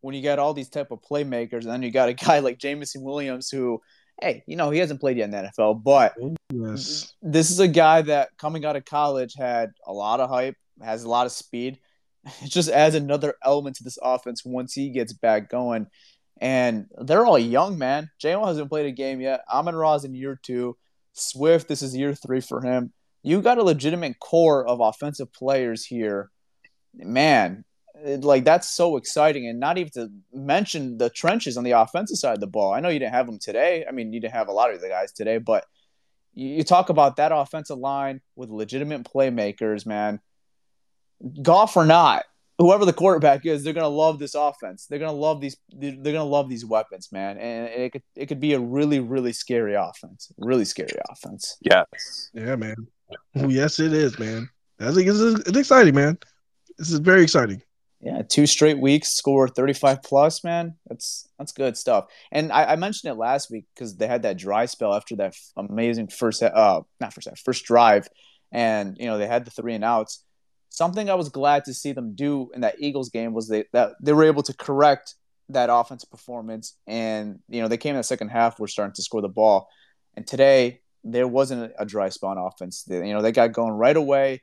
when 0.00 0.14
you 0.14 0.22
got 0.22 0.40
all 0.40 0.54
these 0.54 0.68
type 0.68 0.90
of 0.90 1.00
playmakers, 1.02 1.62
and 1.62 1.70
then 1.70 1.82
you 1.82 1.90
got 1.90 2.08
a 2.08 2.14
guy 2.26 2.40
like 2.40 2.58
Jameson 2.58 3.02
Williams 3.02 3.48
who, 3.48 3.80
hey, 4.20 4.42
you 4.46 4.56
know, 4.56 4.70
he 4.70 4.78
hasn't 4.80 5.00
played 5.00 5.16
yet 5.18 5.26
in 5.26 5.30
the 5.30 5.50
NFL, 5.56 5.82
but 5.82 6.14
Yes. 6.52 7.12
this 7.22 7.50
is 7.50 7.60
a 7.60 7.68
guy 7.68 8.02
that 8.02 8.30
coming 8.38 8.64
out 8.64 8.76
of 8.76 8.84
college 8.84 9.34
had 9.36 9.70
a 9.86 9.92
lot 9.92 10.20
of 10.20 10.28
hype, 10.28 10.56
has 10.82 11.04
a 11.04 11.08
lot 11.08 11.26
of 11.26 11.32
speed. 11.32 11.78
It 12.42 12.50
just 12.50 12.68
adds 12.70 12.94
another 12.94 13.34
element 13.44 13.76
to 13.76 13.84
this 13.84 13.98
offense 14.00 14.44
once 14.44 14.74
he 14.74 14.90
gets 14.90 15.12
back 15.12 15.50
going. 15.50 15.88
And 16.40 16.86
they're 16.98 17.26
all 17.26 17.38
young, 17.38 17.78
man. 17.78 18.10
Jalen 18.22 18.46
hasn't 18.46 18.68
played 18.68 18.86
a 18.86 18.92
game 18.92 19.20
yet. 19.20 19.42
Amon 19.52 19.74
Ra's 19.74 20.04
in 20.04 20.14
year 20.14 20.38
two. 20.40 20.76
Swift, 21.14 21.66
this 21.66 21.82
is 21.82 21.96
year 21.96 22.14
three 22.14 22.40
for 22.40 22.60
him. 22.60 22.92
You 23.22 23.40
got 23.42 23.58
a 23.58 23.62
legitimate 23.62 24.18
core 24.18 24.66
of 24.66 24.80
offensive 24.80 25.32
players 25.32 25.84
here. 25.84 26.30
Man, 26.94 27.64
it- 28.04 28.24
like 28.24 28.44
that's 28.44 28.68
so 28.68 28.96
exciting. 28.96 29.46
And 29.46 29.60
not 29.60 29.78
even 29.78 29.92
to 29.92 30.10
mention 30.32 30.98
the 30.98 31.08
trenches 31.10 31.56
on 31.56 31.64
the 31.64 31.72
offensive 31.72 32.16
side 32.18 32.34
of 32.34 32.40
the 32.40 32.46
ball. 32.46 32.72
I 32.72 32.80
know 32.80 32.88
you 32.88 32.98
didn't 32.98 33.14
have 33.14 33.26
them 33.26 33.38
today. 33.38 33.84
I 33.88 33.92
mean, 33.92 34.12
you 34.12 34.20
didn't 34.20 34.34
have 34.34 34.48
a 34.48 34.52
lot 34.52 34.72
of 34.72 34.80
the 34.80 34.88
guys 34.88 35.12
today, 35.12 35.38
but 35.38 35.64
you, 36.34 36.48
you 36.48 36.64
talk 36.64 36.88
about 36.88 37.16
that 37.16 37.32
offensive 37.32 37.78
line 37.78 38.20
with 38.36 38.50
legitimate 38.50 39.04
playmakers, 39.04 39.86
man. 39.86 40.20
Goff 41.42 41.76
or 41.76 41.84
not, 41.84 42.24
whoever 42.58 42.84
the 42.84 42.92
quarterback 42.92 43.46
is, 43.46 43.62
they're 43.62 43.72
gonna 43.72 43.88
love 43.88 44.18
this 44.18 44.34
offense. 44.34 44.86
They're 44.86 44.98
gonna 44.98 45.12
love 45.12 45.40
these. 45.40 45.56
They're, 45.70 45.94
they're 45.96 46.12
gonna 46.12 46.24
love 46.24 46.48
these 46.48 46.64
weapons, 46.64 47.10
man. 47.12 47.38
And 47.38 47.68
it 47.68 47.92
could 47.92 48.02
it 48.16 48.26
could 48.26 48.40
be 48.40 48.54
a 48.54 48.60
really 48.60 48.98
really 48.98 49.32
scary 49.32 49.74
offense. 49.74 50.32
Really 50.38 50.64
scary 50.64 50.96
offense. 51.10 51.58
Yes. 51.60 52.30
Yeah, 52.34 52.56
man. 52.56 52.74
Yes, 53.34 53.80
it 53.80 53.92
is, 53.92 54.18
man. 54.18 54.48
That's 54.78 54.96
it's, 54.96 55.48
it's 55.48 55.58
exciting, 55.58 55.94
man. 55.94 56.18
This 56.78 56.90
is 56.90 56.98
very 56.98 57.22
exciting. 57.22 57.62
Yeah, 58.00 58.22
two 58.22 58.46
straight 58.46 58.80
weeks, 58.80 59.12
score 59.12 59.46
35 59.46 60.02
plus, 60.02 60.42
man. 60.42 60.74
That's 60.88 61.28
that's 61.38 61.52
good 61.52 61.76
stuff. 61.76 62.06
And 62.32 62.50
I, 62.50 62.64
I 62.72 62.76
mentioned 62.76 63.12
it 63.12 63.16
last 63.16 63.48
week 63.48 63.66
because 63.74 63.96
they 63.96 64.08
had 64.08 64.22
that 64.22 64.38
dry 64.38 64.66
spell 64.66 64.92
after 64.92 65.14
that 65.16 65.28
f- 65.28 65.52
amazing 65.56 66.08
first, 66.08 66.42
uh, 66.42 66.80
not 67.00 67.14
first, 67.14 67.28
first 67.44 67.64
drive, 67.64 68.08
and 68.50 68.96
you 68.98 69.06
know 69.06 69.18
they 69.18 69.28
had 69.28 69.44
the 69.44 69.52
three 69.52 69.74
and 69.74 69.84
outs. 69.84 70.24
Something 70.68 71.10
I 71.10 71.14
was 71.14 71.28
glad 71.28 71.66
to 71.66 71.74
see 71.74 71.92
them 71.92 72.16
do 72.16 72.50
in 72.54 72.62
that 72.62 72.76
Eagles 72.80 73.10
game 73.10 73.34
was 73.34 73.46
they 73.46 73.66
that 73.72 73.92
they 74.00 74.12
were 74.12 74.24
able 74.24 74.42
to 74.42 74.54
correct 74.54 75.14
that 75.50 75.70
offensive 75.70 76.10
performance, 76.10 76.76
and 76.88 77.38
you 77.48 77.62
know 77.62 77.68
they 77.68 77.76
came 77.76 77.94
in 77.94 77.98
the 77.98 78.02
second 78.02 78.30
half, 78.30 78.58
were 78.58 78.66
starting 78.66 78.94
to 78.94 79.02
score 79.02 79.22
the 79.22 79.28
ball, 79.28 79.68
and 80.16 80.26
today 80.26 80.81
there 81.04 81.28
wasn't 81.28 81.72
a, 81.72 81.82
a 81.82 81.86
dry 81.86 82.08
spawn 82.08 82.38
offense. 82.38 82.82
They, 82.84 83.06
you 83.06 83.14
know 83.14 83.22
they 83.22 83.32
got 83.32 83.52
going 83.52 83.72
right 83.72 83.96
away 83.96 84.42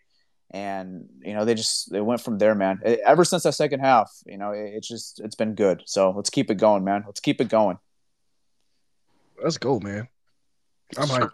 and 0.52 1.08
you 1.22 1.34
know 1.34 1.46
they 1.46 1.54
just 1.54 1.92
they 1.92 2.02
went 2.02 2.22
from 2.22 2.40
there 2.40 2.56
man 2.56 2.80
E- 2.84 2.98
ever 3.06 3.24
since 3.24 3.44
that 3.44 3.54
second 3.54 3.82
half 3.82 4.12
you 4.26 4.36
know 4.36 4.50
it, 4.50 4.72
it's 4.74 4.88
just 4.88 5.20
it's 5.20 5.36
been 5.36 5.54
good 5.54 5.84
so 5.86 6.10
let's 6.10 6.32
keep 6.32 6.50
it 6.50 6.56
going 6.56 6.84
man 6.84 7.04
let's 7.06 7.20
keep 7.20 7.40
it 7.40 7.50
going 7.50 7.78
Let's 9.44 9.58
go, 9.58 9.80
man. 9.80 10.08
I'm 10.98 11.08
hyped. 11.08 11.32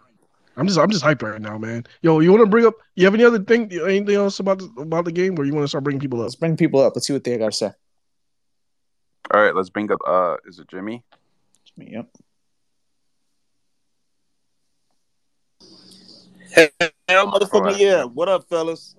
I'm 0.56 0.66
just 0.66 0.78
I'm 0.78 0.90
just 0.90 1.04
hyped 1.04 1.22
right 1.22 1.40
now, 1.40 1.58
man. 1.58 1.84
Yo, 2.02 2.20
you 2.20 2.30
want 2.30 2.42
to 2.42 2.50
bring 2.50 2.66
up? 2.66 2.74
You 2.94 3.04
have 3.04 3.14
any 3.14 3.24
other 3.24 3.38
thing? 3.38 3.70
Anything 3.72 4.14
else 4.14 4.40
about 4.40 4.58
the, 4.58 4.70
about 4.80 5.04
the 5.04 5.12
game, 5.12 5.38
or 5.38 5.44
you 5.44 5.54
want 5.54 5.64
to 5.64 5.68
start 5.68 5.84
bringing 5.84 6.00
people 6.00 6.20
up? 6.20 6.24
let's 6.24 6.34
bring 6.34 6.56
people 6.56 6.80
up 6.80 6.94
let's 6.94 7.06
see 7.06 7.12
what 7.12 7.24
they 7.24 7.36
got 7.36 7.52
to 7.52 7.56
say 7.56 7.70
All 9.32 9.42
right, 9.42 9.54
let's 9.54 9.70
bring 9.70 9.90
up. 9.90 10.00
Uh, 10.06 10.36
is 10.46 10.58
it 10.58 10.68
Jimmy? 10.68 11.04
yep 11.76 12.08
Hell, 16.56 16.70
motherfucker, 17.30 17.78
yeah. 17.78 18.04
What 18.04 18.30
up, 18.30 18.48
fellas? 18.48 18.96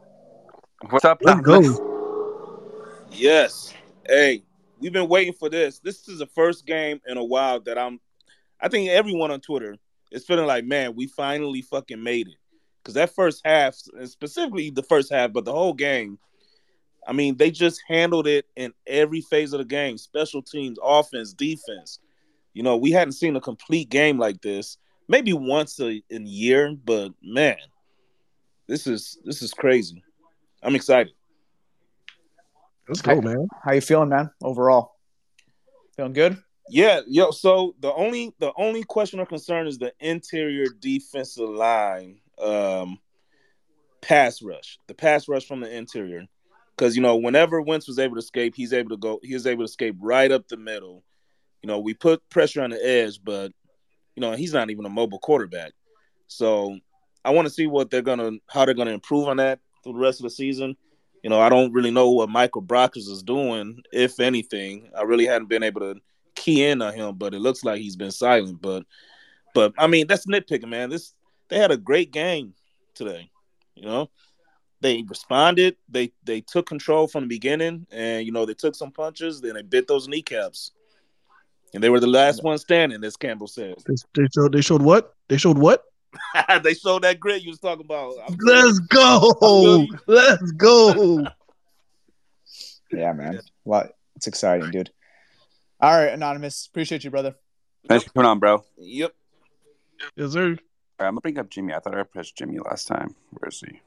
What's 0.91 1.05
up? 1.05 1.19
Let's 1.23 1.41
go. 1.41 2.61
Yes. 3.11 3.73
Hey, 4.05 4.43
we've 4.79 4.93
been 4.93 5.09
waiting 5.09 5.33
for 5.33 5.49
this. 5.49 5.79
This 5.79 6.07
is 6.07 6.19
the 6.19 6.27
first 6.27 6.67
game 6.67 7.01
in 7.07 7.17
a 7.17 7.23
while 7.23 7.59
that 7.61 7.79
I'm. 7.79 7.99
I 8.61 8.67
think 8.67 8.89
everyone 8.89 9.31
on 9.31 9.41
Twitter 9.41 9.75
is 10.11 10.23
feeling 10.23 10.45
like, 10.45 10.65
man, 10.65 10.95
we 10.95 11.07
finally 11.07 11.63
fucking 11.63 12.01
made 12.01 12.27
it. 12.27 12.35
Because 12.83 12.93
that 12.93 13.15
first 13.15 13.41
half, 13.43 13.75
and 13.98 14.07
specifically 14.07 14.70
the 14.70 14.83
first 14.83 15.11
half, 15.11 15.33
but 15.33 15.43
the 15.43 15.51
whole 15.51 15.74
game, 15.74 16.20
I 17.07 17.13
mean, 17.13 17.37
they 17.37 17.50
just 17.50 17.81
handled 17.87 18.27
it 18.27 18.46
in 18.55 18.72
every 18.85 19.22
phase 19.22 19.53
of 19.53 19.59
the 19.59 19.65
game 19.65 19.98
special 19.98 20.43
teams, 20.43 20.77
offense, 20.83 21.33
defense. 21.33 21.98
You 22.53 22.61
know, 22.61 22.77
we 22.77 22.91
hadn't 22.91 23.13
seen 23.13 23.35
a 23.35 23.41
complete 23.41 23.89
game 23.89 24.20
like 24.20 24.41
this. 24.41 24.77
Maybe 25.07 25.33
once 25.33 25.79
a, 25.79 26.01
in 26.09 26.24
a 26.24 26.29
year, 26.29 26.75
but 26.83 27.11
man, 27.22 27.57
this 28.67 28.87
is 28.87 29.17
this 29.24 29.41
is 29.41 29.53
crazy. 29.53 30.03
I'm 30.61 30.75
excited. 30.75 31.13
Let's 32.87 33.01
go, 33.01 33.20
man. 33.22 33.48
how 33.63 33.74
you 33.74 33.81
feeling 33.81 34.09
man 34.09 34.29
overall 34.41 34.98
feeling 35.98 36.13
good 36.13 36.37
Yeah, 36.70 37.01
yo. 37.07 37.31
So 37.31 37.75
the 37.79 37.93
only 37.93 38.33
the 38.39 38.53
only 38.55 38.83
question 38.83 39.20
or 39.20 39.25
concern 39.25 39.67
is 39.67 39.77
the 39.77 39.93
interior 40.00 40.65
defensive 40.79 41.50
line 41.50 42.20
um 42.41 43.00
pass 44.01 44.41
rush. 44.41 44.79
The 44.87 44.93
pass 44.93 45.27
rush 45.27 45.46
from 45.46 45.59
the 45.59 45.75
interior. 45.75 46.25
Because 46.75 46.96
you 46.96 47.01
know, 47.01 47.15
whenever 47.15 47.59
Wentz 47.61 47.87
was 47.87 47.98
able 47.98 48.15
to 48.15 48.20
escape, 48.20 48.53
he's 48.55 48.74
able 48.74 48.91
to 48.91 48.98
go, 48.98 49.20
he 49.24 49.33
was 49.33 49.48
able 49.48 49.61
to 49.61 49.70
escape 49.70 49.96
right 50.00 50.31
up 50.31 50.48
the 50.48 50.57
middle. 50.57 51.03
You 51.63 51.67
know, 51.67 51.79
we 51.79 51.96
put 51.96 52.29
pressure 52.29 52.61
on 52.61 52.70
the 52.70 52.85
edge, 52.85 53.20
but 53.24 53.51
you 54.18 54.22
know, 54.22 54.32
he's 54.32 54.51
not 54.51 54.72
even 54.72 54.84
a 54.84 54.90
mobile 54.90 55.20
quarterback. 55.20 55.74
So 56.25 56.80
I 57.24 57.30
want 57.30 57.48
to 57.48 57.53
see 57.53 57.68
what 57.68 57.92
they're 57.92 58.01
gonna 58.01 58.32
how 58.50 58.66
they're 58.66 58.74
gonna 58.74 58.92
improve 58.92 59.27
on 59.27 59.38
that 59.38 59.60
through 59.84 59.94
the 59.94 60.00
rest 60.00 60.20
of 60.20 60.24
the 60.24 60.32
season. 60.32 60.75
You 61.24 61.30
know, 61.30 61.40
I 61.40 61.50
don't 61.50 61.72
really 61.72 61.92
know 61.92 62.10
what 62.10 62.30
Michael 62.30 62.64
Brockers 62.64 63.08
is 63.08 63.22
doing, 63.22 63.80
if 63.94 64.20
anything. 64.20 64.90
I 64.98 65.03
really 65.03 65.27
hadn't 65.27 65.50
been 65.50 65.62
able 65.62 65.82
to 65.82 66.01
key 66.34 66.66
in 66.66 66.82
on 66.82 66.96
him, 66.96 67.16
but 67.16 67.36
it 67.36 67.40
looks 67.40 67.64
like 67.64 67.80
he's 67.80 67.96
been 67.96 68.10
silent. 68.10 68.60
But 68.60 68.86
but 69.53 69.74
I 69.77 69.86
mean 69.86 70.08
that's 70.08 70.25
nitpicking, 70.25 70.68
man. 70.68 70.90
This 70.90 71.14
they 71.50 71.60
had 71.60 71.72
a 71.72 71.77
great 71.77 72.12
game 72.12 72.56
today. 72.96 73.30
You 73.75 73.86
know, 73.86 74.10
they 74.82 75.03
responded. 75.08 75.77
They 75.90 76.12
they 76.24 76.42
took 76.42 76.66
control 76.66 77.08
from 77.08 77.22
the 77.22 77.27
beginning, 77.30 77.86
and 77.92 78.25
you 78.25 78.32
know 78.32 78.48
they 78.48 78.56
took 78.56 78.74
some 78.74 78.92
punches. 78.92 79.42
Then 79.42 79.53
they 79.53 79.62
bit 79.62 79.88
those 79.88 80.08
kneecaps, 80.08 80.72
and 81.77 81.83
they 81.83 81.92
were 81.92 82.00
the 82.00 82.07
last 82.07 82.44
one 82.44 82.57
standing, 82.57 83.03
as 83.03 83.16
Campbell 83.16 83.46
said. 83.46 83.75
They, 83.85 83.94
they 84.16 84.27
showed 84.33 84.51
they 84.51 84.61
showed 84.61 84.81
what? 84.81 85.13
They 85.29 85.37
showed 85.37 85.59
what? 85.59 85.83
they 86.63 86.74
showed 86.74 87.03
that 87.03 87.20
grit 87.20 87.44
you 87.44 87.50
was 87.50 87.59
talking 87.59 87.85
about. 87.85 88.16
I'm- 88.18 88.35
Let's 88.42 88.79
go. 88.79 89.85
Let's 90.07 90.51
go. 90.53 91.27
yeah 92.92 93.11
man 93.11 93.42
well, 93.66 93.87
it's 94.16 94.27
exciting 94.27 94.72
dude 94.72 94.90
all 95.81 95.92
right 95.92 96.13
anonymous 96.13 96.68
appreciate 96.68 97.03
you 97.03 97.11
brother 97.11 97.35
Thanks 97.87 98.05
for 98.05 98.11
coming 98.11 98.29
on, 98.29 98.40
bro. 98.40 98.66
Yep. 98.77 99.13
Yes, 100.16 100.31
sir. 100.33 100.50
right, 100.50 100.59
I'm 101.00 101.13
gonna 101.13 101.22
bring 101.22 101.40
up 101.40 101.50
Jimmy. 101.50 101.74
I 101.74 101.79
thought 101.79 101.98
I 101.98 102.03
pressed 102.03 102.35
Jimmy 102.35 102.59
last 102.59 102.87
time. 102.87 103.16
Where 103.31 103.48
is 103.48 103.61
he? 103.61 103.79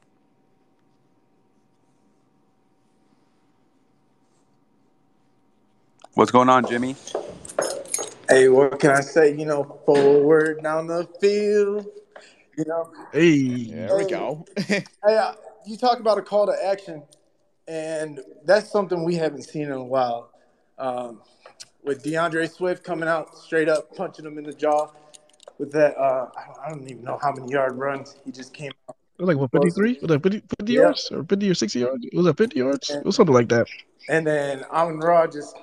What's 6.15 6.31
going 6.31 6.49
on, 6.49 6.65
Jimmy? 6.65 6.95
Hey, 8.31 8.47
what 8.47 8.79
can 8.79 8.91
I 8.91 9.01
say? 9.01 9.35
You 9.35 9.45
know, 9.45 9.81
forward 9.85 10.63
down 10.63 10.87
the 10.87 11.05
field. 11.19 11.85
You 12.57 12.63
know, 12.65 12.89
Hey. 13.11 13.65
there 13.65 13.97
we 13.97 14.05
go 14.05 14.45
hey, 14.57 14.83
uh, 15.05 15.33
you 15.65 15.75
talk 15.75 15.99
about 15.99 16.17
a 16.17 16.21
call 16.21 16.45
to 16.45 16.53
action, 16.65 17.03
and 17.67 18.21
that's 18.45 18.71
something 18.71 19.03
we 19.03 19.15
haven't 19.15 19.43
seen 19.43 19.63
in 19.63 19.71
a 19.73 19.83
while. 19.83 20.31
Um, 20.77 21.21
with 21.83 22.05
DeAndre 22.05 22.49
Swift 22.49 22.85
coming 22.85 23.09
out 23.09 23.37
straight 23.37 23.67
up, 23.67 23.93
punching 23.97 24.25
him 24.25 24.37
in 24.37 24.45
the 24.45 24.53
jaw 24.53 24.91
with 25.57 25.73
that. 25.73 25.97
Uh, 25.97 26.29
I 26.37 26.45
don't- 26.45 26.59
I 26.65 26.69
don't 26.69 26.89
even 26.89 27.03
know 27.03 27.19
how 27.21 27.33
many 27.33 27.51
yard 27.51 27.77
runs 27.77 28.15
he 28.23 28.31
just 28.31 28.53
came 28.53 28.71
out. 28.87 28.95
It 29.19 29.23
was 29.23 29.27
like 29.27 29.37
what 29.37 29.51
53? 29.51 29.99
Was 30.01 30.07
that 30.07 30.23
50, 30.23 30.39
50 30.59 30.73
Yeah. 30.73 30.79
yards 30.83 31.11
or 31.11 31.25
50 31.25 31.49
or 31.49 31.53
60 31.53 31.79
yards? 31.79 32.05
Was 32.13 32.25
that 32.25 32.37
50 32.37 32.59
yards? 32.59 32.89
It 32.91 33.05
was 33.05 33.17
something 33.17 33.35
like 33.35 33.49
that. 33.49 33.67
And 34.07 34.25
then 34.25 34.63
Amon 34.71 34.99
Ra 34.99 35.27
just 35.27 35.57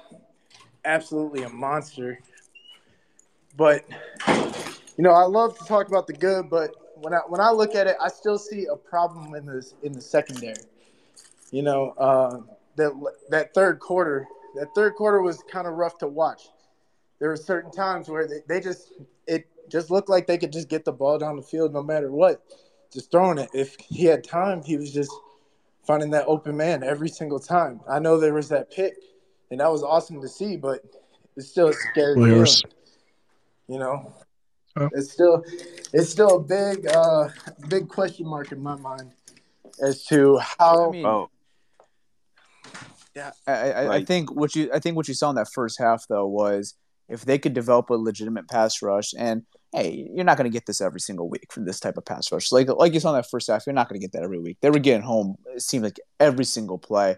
absolutely 0.85 1.43
a 1.45 1.49
monster. 1.49 2.19
But 3.59 3.85
you 4.97 5.03
know, 5.03 5.11
I 5.11 5.25
love 5.25 5.59
to 5.59 5.64
talk 5.64 5.88
about 5.88 6.07
the 6.07 6.12
good, 6.12 6.49
but 6.49 6.71
when 6.94 7.12
I 7.12 7.18
when 7.27 7.40
I 7.40 7.51
look 7.51 7.75
at 7.75 7.88
it, 7.88 7.97
I 8.01 8.09
still 8.09 8.38
see 8.38 8.66
a 8.73 8.77
problem 8.77 9.35
in 9.35 9.44
the 9.44 9.68
in 9.83 9.92
the 9.92 10.01
secondary. 10.01 10.62
You 11.51 11.62
know, 11.62 11.90
uh, 11.99 12.38
that 12.77 12.92
that 13.31 13.55
third 13.55 13.81
quarter, 13.81 14.29
that 14.55 14.68
third 14.77 14.94
quarter 14.94 15.21
was 15.21 15.42
kind 15.51 15.66
of 15.66 15.75
rough 15.75 15.99
to 15.99 16.07
watch. 16.07 16.42
There 17.18 17.31
were 17.31 17.37
certain 17.37 17.73
times 17.73 18.09
where 18.09 18.29
they, 18.29 18.42
they 18.47 18.61
just 18.61 18.92
it 19.27 19.49
just 19.68 19.90
looked 19.90 20.09
like 20.09 20.29
they 20.29 20.38
could 20.38 20.53
just 20.53 20.68
get 20.68 20.85
the 20.85 20.92
ball 20.92 21.18
down 21.18 21.35
the 21.35 21.42
field 21.42 21.73
no 21.73 21.83
matter 21.83 22.12
what, 22.12 22.40
just 22.92 23.11
throwing 23.11 23.38
it. 23.38 23.51
If 23.53 23.77
he 23.81 24.05
had 24.05 24.23
time, 24.23 24.62
he 24.62 24.77
was 24.77 24.92
just 24.92 25.11
finding 25.85 26.11
that 26.11 26.27
open 26.29 26.57
man 26.57 26.85
every 26.85 27.09
single 27.09 27.40
time. 27.40 27.81
I 27.90 27.99
know 27.99 28.21
there 28.21 28.35
was 28.35 28.51
that 28.51 28.71
pick, 28.71 28.94
and 29.51 29.59
that 29.59 29.73
was 29.73 29.83
awesome 29.83 30.21
to 30.21 30.29
see, 30.29 30.57
but 30.57 30.81
it's 31.37 31.49
still 31.49 31.68
a 31.68 31.73
scary 31.73 32.14
Well, 32.14 32.47
You 33.69 33.79
know, 33.79 34.15
Huh? 34.77 34.89
it's 34.93 35.13
still 35.13 35.43
it's 35.93 36.11
still 36.11 36.37
a 36.37 36.41
big 36.41 36.87
uh, 36.87 37.29
big 37.69 37.89
question 37.89 38.27
mark 38.27 38.53
in 38.53 38.63
my 38.63 38.77
mind 38.77 39.11
as 39.83 40.05
to 40.05 40.39
how 40.39 40.89
I 40.89 40.93
mean, 40.93 41.07
Oh, 41.07 41.31
Yeah. 43.15 43.31
I, 43.47 43.53
I, 43.53 43.95
I 43.97 44.05
think 44.05 44.33
what 44.35 44.55
you 44.55 44.71
I 44.73 44.79
think 44.79 44.97
what 44.97 45.09
you 45.09 45.15
saw 45.15 45.31
in 45.31 45.37
that 45.37 45.49
first 45.53 45.79
half 45.79 46.05
though 46.09 46.27
was 46.27 46.75
if 47.09 47.25
they 47.25 47.39
could 47.39 47.55
develop 47.55 47.91
a 47.91 47.95
legitimate 47.95 48.49
pass 48.49 48.81
rush 48.83 49.15
and 49.19 49.43
hey, 49.73 50.09
you're 50.15 50.25
not 50.25 50.39
going 50.39 50.51
to 50.51 50.55
get 50.55 50.65
this 50.67 50.81
every 50.81 51.01
single 51.01 51.29
week 51.29 51.53
from 51.53 51.67
this 51.67 51.79
type 51.81 51.97
of 51.99 52.05
pass 52.05 52.31
rush. 52.33 52.53
Like 52.53 52.69
like 52.69 52.95
you 52.95 53.01
saw 53.01 53.11
in 53.11 53.17
that 53.17 53.31
first 53.31 53.49
half, 53.49 53.67
you're 53.67 53.75
not 53.75 53.89
going 53.89 54.01
to 54.01 54.05
get 54.05 54.13
that 54.13 54.23
every 54.23 54.39
week. 54.39 54.59
They 54.61 54.71
were 54.71 54.79
getting 54.79 55.03
home. 55.03 55.37
It 55.55 55.63
seemed 55.63 55.85
like 55.85 55.99
every 56.21 56.45
single 56.45 56.79
play, 56.79 57.17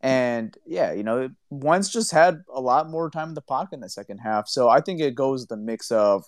and 0.00 0.56
yeah, 0.66 0.92
you 0.92 1.02
know, 1.02 1.30
Wentz 1.50 1.88
just 1.90 2.10
had 2.12 2.42
a 2.52 2.60
lot 2.60 2.88
more 2.88 3.10
time 3.10 3.28
in 3.28 3.34
the 3.34 3.40
pocket 3.42 3.74
in 3.74 3.80
the 3.80 3.88
second 3.88 4.18
half. 4.18 4.48
So 4.48 4.68
I 4.68 4.80
think 4.80 5.00
it 5.00 5.14
goes 5.14 5.46
the 5.46 5.56
mix 5.56 5.90
of. 5.90 6.24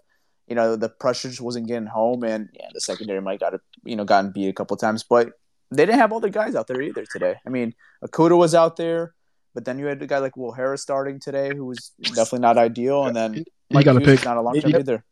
You 0.49 0.57
know 0.57 0.75
the 0.75 0.89
pressure 0.89 1.29
just 1.29 1.41
wasn't 1.41 1.69
getting 1.69 1.87
home, 1.87 2.25
and 2.25 2.49
yeah, 2.55 2.67
the 2.75 2.81
secondary 2.81 3.23
might 3.23 3.39
got 3.39 3.55
you 3.85 3.95
know 3.95 4.05
gotten 4.05 4.33
beat 4.33 4.49
a 4.49 4.53
couple 4.53 4.77
times, 4.77 5.05
but 5.09 5.29
they 5.71 5.87
didn't 5.87 6.01
have 6.01 6.11
all 6.13 6.19
the 6.19 6.29
guys 6.29 6.57
out 6.57 6.67
there 6.67 6.83
either 6.83 7.05
today. 7.07 7.37
I 7.47 7.51
mean, 7.51 7.73
Okudah 8.05 8.37
was 8.37 8.53
out 8.53 8.75
there, 8.75 9.15
but 9.55 9.65
then 9.65 9.79
you 9.79 9.87
had 9.87 10.03
a 10.03 10.09
guy 10.09 10.19
like 10.19 10.37
Will 10.37 10.51
Harris 10.51 10.83
starting 10.83 11.21
today, 11.21 11.55
who 11.55 11.67
was 11.67 11.93
definitely 12.03 12.41
not 12.41 12.59
ideal, 12.59 13.05
and 13.05 13.15
then 13.15 13.45
You 13.69 13.85
got 13.85 13.93
to 13.93 14.01
pick. 14.01 14.25
not 14.25 14.39
a 14.39 14.41
long 14.41 14.59
term 14.61 14.75
either. 14.75 15.05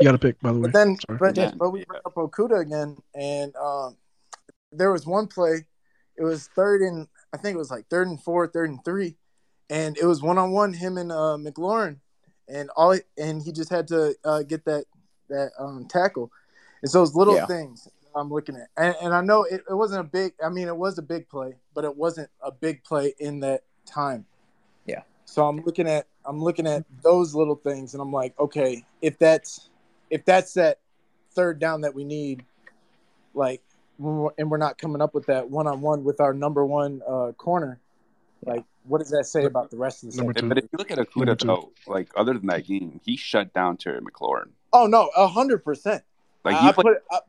You 0.00 0.04
got 0.04 0.12
to 0.12 0.18
pick. 0.18 0.40
By 0.40 0.50
the 0.52 0.58
way. 0.58 0.62
But 0.62 0.72
then, 0.72 0.96
Sorry. 1.06 1.18
but, 1.20 1.36
Yeah. 1.36 1.52
but 1.56 1.70
we 1.70 1.84
bring 1.84 2.00
up 2.04 2.14
Okudah 2.16 2.58
again, 2.58 2.96
and 3.14 3.54
um, 3.54 3.96
there 4.72 4.90
was 4.90 5.06
one 5.06 5.28
play. 5.28 5.64
It 6.16 6.24
was 6.24 6.48
third 6.56 6.82
and 6.82 7.06
I 7.34 7.36
think 7.36 7.56
it 7.56 7.58
was 7.58 7.70
like 7.70 7.88
third 7.88 8.06
and 8.06 8.22
four, 8.22 8.46
third 8.46 8.70
and 8.70 8.84
three, 8.84 9.16
and 9.68 9.98
it 9.98 10.06
was 10.06 10.22
one 10.22 10.38
on 10.38 10.52
one 10.52 10.72
him 10.72 10.96
and 10.98 11.10
uh, 11.10 11.36
McLaurin, 11.36 11.96
and 12.48 12.70
all 12.76 12.96
and 13.18 13.42
he 13.42 13.50
just 13.50 13.70
had 13.70 13.88
to 13.88 14.14
uh, 14.24 14.44
get 14.44 14.64
that 14.66 14.84
that 15.28 15.50
um, 15.58 15.86
tackle. 15.88 16.30
It's 16.80 16.92
those 16.92 17.16
little 17.16 17.34
Yeah. 17.34 17.46
things 17.46 17.88
I'm 18.14 18.30
looking 18.30 18.54
at, 18.54 18.68
and, 18.76 18.94
and 19.02 19.12
I 19.12 19.20
know 19.20 19.42
it, 19.42 19.62
it 19.68 19.74
wasn't 19.74 20.06
a 20.06 20.08
big. 20.08 20.34
I 20.44 20.48
mean, 20.48 20.68
it 20.68 20.76
was 20.76 20.96
a 20.98 21.02
big 21.02 21.28
play, 21.28 21.56
but 21.74 21.84
it 21.84 21.96
wasn't 21.96 22.30
a 22.40 22.52
big 22.52 22.84
play 22.84 23.14
in 23.18 23.40
that 23.40 23.64
time. 23.84 24.26
Yeah. 24.86 25.02
So 25.24 25.44
I'm 25.48 25.64
looking 25.64 25.88
at 25.88 26.06
I'm 26.24 26.40
looking 26.40 26.68
at 26.68 26.84
those 27.02 27.34
little 27.34 27.56
things, 27.56 27.94
and 27.94 28.00
I'm 28.00 28.12
like, 28.12 28.38
okay, 28.38 28.84
if 29.02 29.18
that's 29.18 29.70
if 30.08 30.24
that's 30.24 30.54
that 30.54 30.78
third 31.32 31.58
down 31.58 31.80
that 31.80 31.92
we 31.92 32.04
need, 32.04 32.44
like, 33.34 33.60
and 33.98 34.50
we're 34.50 34.58
not 34.58 34.78
coming 34.78 35.00
up 35.00 35.14
with 35.14 35.26
that 35.26 35.50
one 35.50 35.66
on 35.66 35.80
one 35.80 36.04
with 36.04 36.20
our 36.20 36.34
number 36.34 36.64
one 36.64 37.02
uh, 37.08 37.32
corner, 37.32 37.80
like, 38.44 38.64
what 38.84 38.98
does 38.98 39.10
that 39.10 39.24
say 39.24 39.44
about 39.44 39.70
the 39.70 39.76
rest 39.76 40.04
of 40.04 40.10
the 40.10 40.16
Number 40.16 40.32
second? 40.32 40.48
two. 40.48 40.54
But 40.54 40.58
if 40.58 40.64
you 40.64 40.78
look 40.78 40.90
at 40.90 40.98
Number 40.98 41.34
Okudah 41.34 41.38
two. 41.38 41.46
though, 41.46 41.72
like 41.86 42.08
other 42.16 42.34
than 42.34 42.46
that 42.48 42.66
game, 42.66 43.00
he 43.04 43.16
shut 43.16 43.52
down 43.54 43.76
Terry 43.76 44.00
McLaurin. 44.00 44.50
Oh 44.72 44.86
no, 44.86 45.10
a 45.16 45.26
hundred 45.26 45.64
percent. 45.64 46.02
Like 46.44 46.56
I, 46.56 46.68
I 46.68 46.72
put 46.72 46.84
put 46.84 47.02
I, 47.10 47.20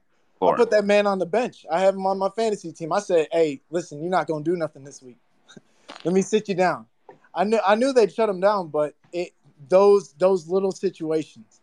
I 0.45 0.55
put 0.55 0.71
that 0.71 0.85
man 0.85 1.07
on 1.07 1.19
the 1.19 1.25
bench. 1.25 1.65
I 1.71 1.79
have 1.79 1.95
him 1.95 2.05
on 2.05 2.17
my 2.17 2.29
fantasy 2.29 2.73
team. 2.73 2.91
I 2.91 2.99
said, 2.99 3.27
hey, 3.31 3.61
listen, 3.69 4.01
you're 4.01 4.11
not 4.11 4.27
gonna 4.27 4.43
do 4.43 4.57
nothing 4.57 4.83
this 4.83 5.01
week. 5.01 5.17
Let 6.03 6.13
me 6.13 6.21
sit 6.21 6.49
you 6.49 6.55
down. 6.55 6.87
I 7.33 7.45
knew 7.45 7.59
I 7.65 7.75
knew 7.75 7.93
they'd 7.93 8.11
shut 8.11 8.27
him 8.27 8.41
down, 8.41 8.67
but 8.67 8.95
it 9.13 9.33
those 9.69 10.13
those 10.13 10.49
little 10.49 10.71
situations, 10.71 11.61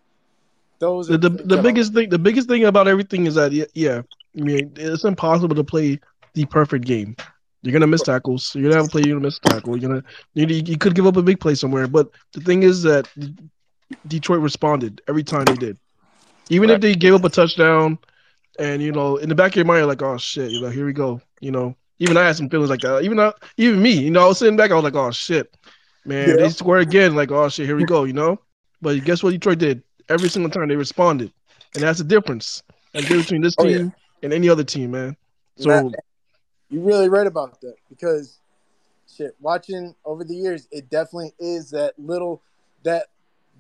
those 0.79 1.09
the, 1.09 1.19
the, 1.19 1.29
the 1.29 1.63
biggest 1.63 1.93
thing 1.93 2.09
the 2.09 2.19
biggest 2.19 2.49
thing 2.49 2.65
about 2.65 2.89
everything 2.89 3.27
is 3.27 3.35
that 3.35 3.53
yeah, 3.53 3.67
yeah 3.75 4.03
I 4.37 4.41
mean 4.41 4.73
it's 4.77 5.05
impossible 5.05 5.55
to 5.57 5.65
play 5.65 6.01
the 6.35 6.45
perfect 6.47 6.85
game. 6.85 7.17
You're 7.63 7.73
gonna 7.73 7.87
miss 7.87 8.03
tackles. 8.03 8.55
You're 8.55 8.65
gonna 8.65 8.77
have 8.77 8.87
a 8.87 8.89
play. 8.89 9.03
You're 9.03 9.17
gonna 9.17 9.27
miss 9.27 9.39
a 9.45 9.49
tackle. 9.49 9.77
You're 9.77 9.89
gonna 9.89 10.05
you, 10.35 10.47
you 10.47 10.77
could 10.77 10.95
give 10.95 11.07
up 11.07 11.17
a 11.17 11.23
big 11.23 11.41
play 11.41 11.55
somewhere. 11.55 11.87
But 11.87 12.11
the 12.33 12.41
thing 12.41 12.65
is 12.65 12.83
that 12.83 13.09
Detroit 14.09 14.41
responded 14.41 15.01
every 15.09 15.23
time 15.23 15.45
they 15.45 15.55
did, 15.55 15.79
even 16.49 16.71
if 16.71 16.81
they 16.81 16.95
gave 16.95 17.15
up 17.15 17.25
a 17.25 17.29
touchdown. 17.29 17.99
And 18.59 18.83
you 18.83 18.93
know, 18.93 19.17
in 19.17 19.29
the 19.29 19.35
back 19.35 19.53
of 19.53 19.57
your 19.57 19.65
mind, 19.65 19.79
you're 19.79 19.87
like, 19.87 20.03
"Oh 20.03 20.19
shit!" 20.19 20.51
You 20.51 20.61
know, 20.61 20.69
here 20.69 20.85
we 20.85 20.93
go. 20.93 21.23
You 21.41 21.53
know, 21.53 21.75
even 21.99 22.17
I 22.17 22.27
had 22.27 22.37
some 22.37 22.51
feelings 22.51 22.69
like 22.69 22.81
that. 22.81 23.03
Even 23.03 23.19
I, 23.19 23.33
even 23.57 23.81
me, 23.81 23.93
you 23.93 24.11
know, 24.11 24.25
I 24.25 24.27
was 24.27 24.39
sitting 24.39 24.57
back. 24.57 24.71
I 24.71 24.75
was 24.75 24.85
like, 24.85 24.95
"Oh 24.95 25.11
shit, 25.11 25.57
man!" 26.05 26.29
Yeah. 26.29 26.37
They 26.37 26.49
score 26.51 26.79
again. 26.79 27.15
Like, 27.15 27.31
"Oh 27.31 27.49
shit, 27.49 27.67
here 27.67 27.77
we 27.77 27.85
go." 27.85 28.05
You 28.05 28.13
know. 28.13 28.39
But 28.83 29.03
guess 29.05 29.23
what? 29.23 29.31
Detroit 29.31 29.59
did 29.59 29.83
every 30.09 30.29
single 30.29 30.51
time 30.51 30.69
they 30.69 30.77
responded, 30.77 31.33
and 31.75 31.83
that's 31.83 31.99
the 31.99 32.05
difference. 32.05 32.63
Like 32.93 33.09
between 33.09 33.41
this 33.41 33.55
Oh, 33.59 33.67
yeah. 33.67 33.89
And 34.23 34.33
any 34.33 34.49
other 34.49 34.65
team, 34.65 34.93
man. 34.93 35.17
So 35.57 35.93
you 36.71 36.81
really 36.81 37.09
right 37.09 37.27
about 37.27 37.61
that 37.61 37.75
because 37.89 38.39
shit, 39.15 39.37
watching 39.41 39.95
over 40.05 40.25
the 40.25 40.35
years, 40.35 40.69
it 40.71 40.89
definitely 40.89 41.35
is 41.39 41.71
that 41.71 41.95
little 41.99 42.43
that 42.85 43.07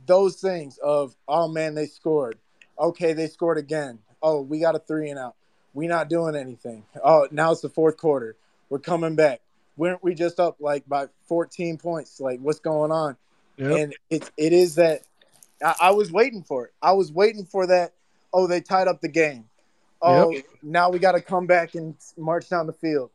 those 0.07 0.37
things 0.41 0.79
of 0.79 1.15
oh 1.29 1.49
man, 1.49 1.75
they 1.75 1.87
scored. 1.87 2.39
Okay, 2.79 3.13
they 3.13 3.27
scored 3.27 3.59
again. 3.59 3.99
Oh, 4.23 4.41
we 4.41 4.61
got 4.61 4.75
a 4.75 4.79
three 4.79 5.11
and 5.11 5.19
out. 5.19 5.35
We 5.75 5.87
not 5.87 6.09
doing 6.09 6.37
anything. 6.37 6.85
Oh, 7.03 7.29
now 7.31 7.53
it's 7.53 7.61
the 7.61 7.69
fourth 7.69 7.97
quarter. 7.97 8.37
We're 8.69 8.79
coming 8.79 9.15
back. 9.15 9.41
Weren't 9.77 10.03
we 10.03 10.15
just 10.15 10.39
up 10.39 10.57
like 10.61 10.89
by 10.89 11.07
14 11.29 11.79
points? 11.79 12.21
Like 12.21 12.41
what's 12.41 12.61
going 12.61 12.91
on? 12.91 13.17
Yep. 13.57 13.79
And 13.79 13.97
it's 14.11 14.31
it 14.37 14.53
is 14.53 14.77
that 14.77 15.03
I, 15.63 15.75
I 15.81 15.91
was 15.91 16.11
waiting 16.11 16.43
for 16.43 16.67
it. 16.67 16.73
I 16.81 16.93
was 16.93 17.13
waiting 17.13 17.45
for 17.45 17.67
that. 17.67 17.93
Oh, 18.33 18.47
they 18.47 18.61
tied 18.61 18.89
up 18.89 19.01
the 19.03 19.09
game. 19.09 19.45
Oh, 20.03 20.37
now 20.63 20.91
we 20.91 20.99
got 20.99 21.13
to 21.13 21.21
come 21.21 21.47
back 21.47 21.75
and 21.75 21.95
march 22.17 22.49
down 22.49 22.67
the 22.67 22.73
field. 22.73 23.11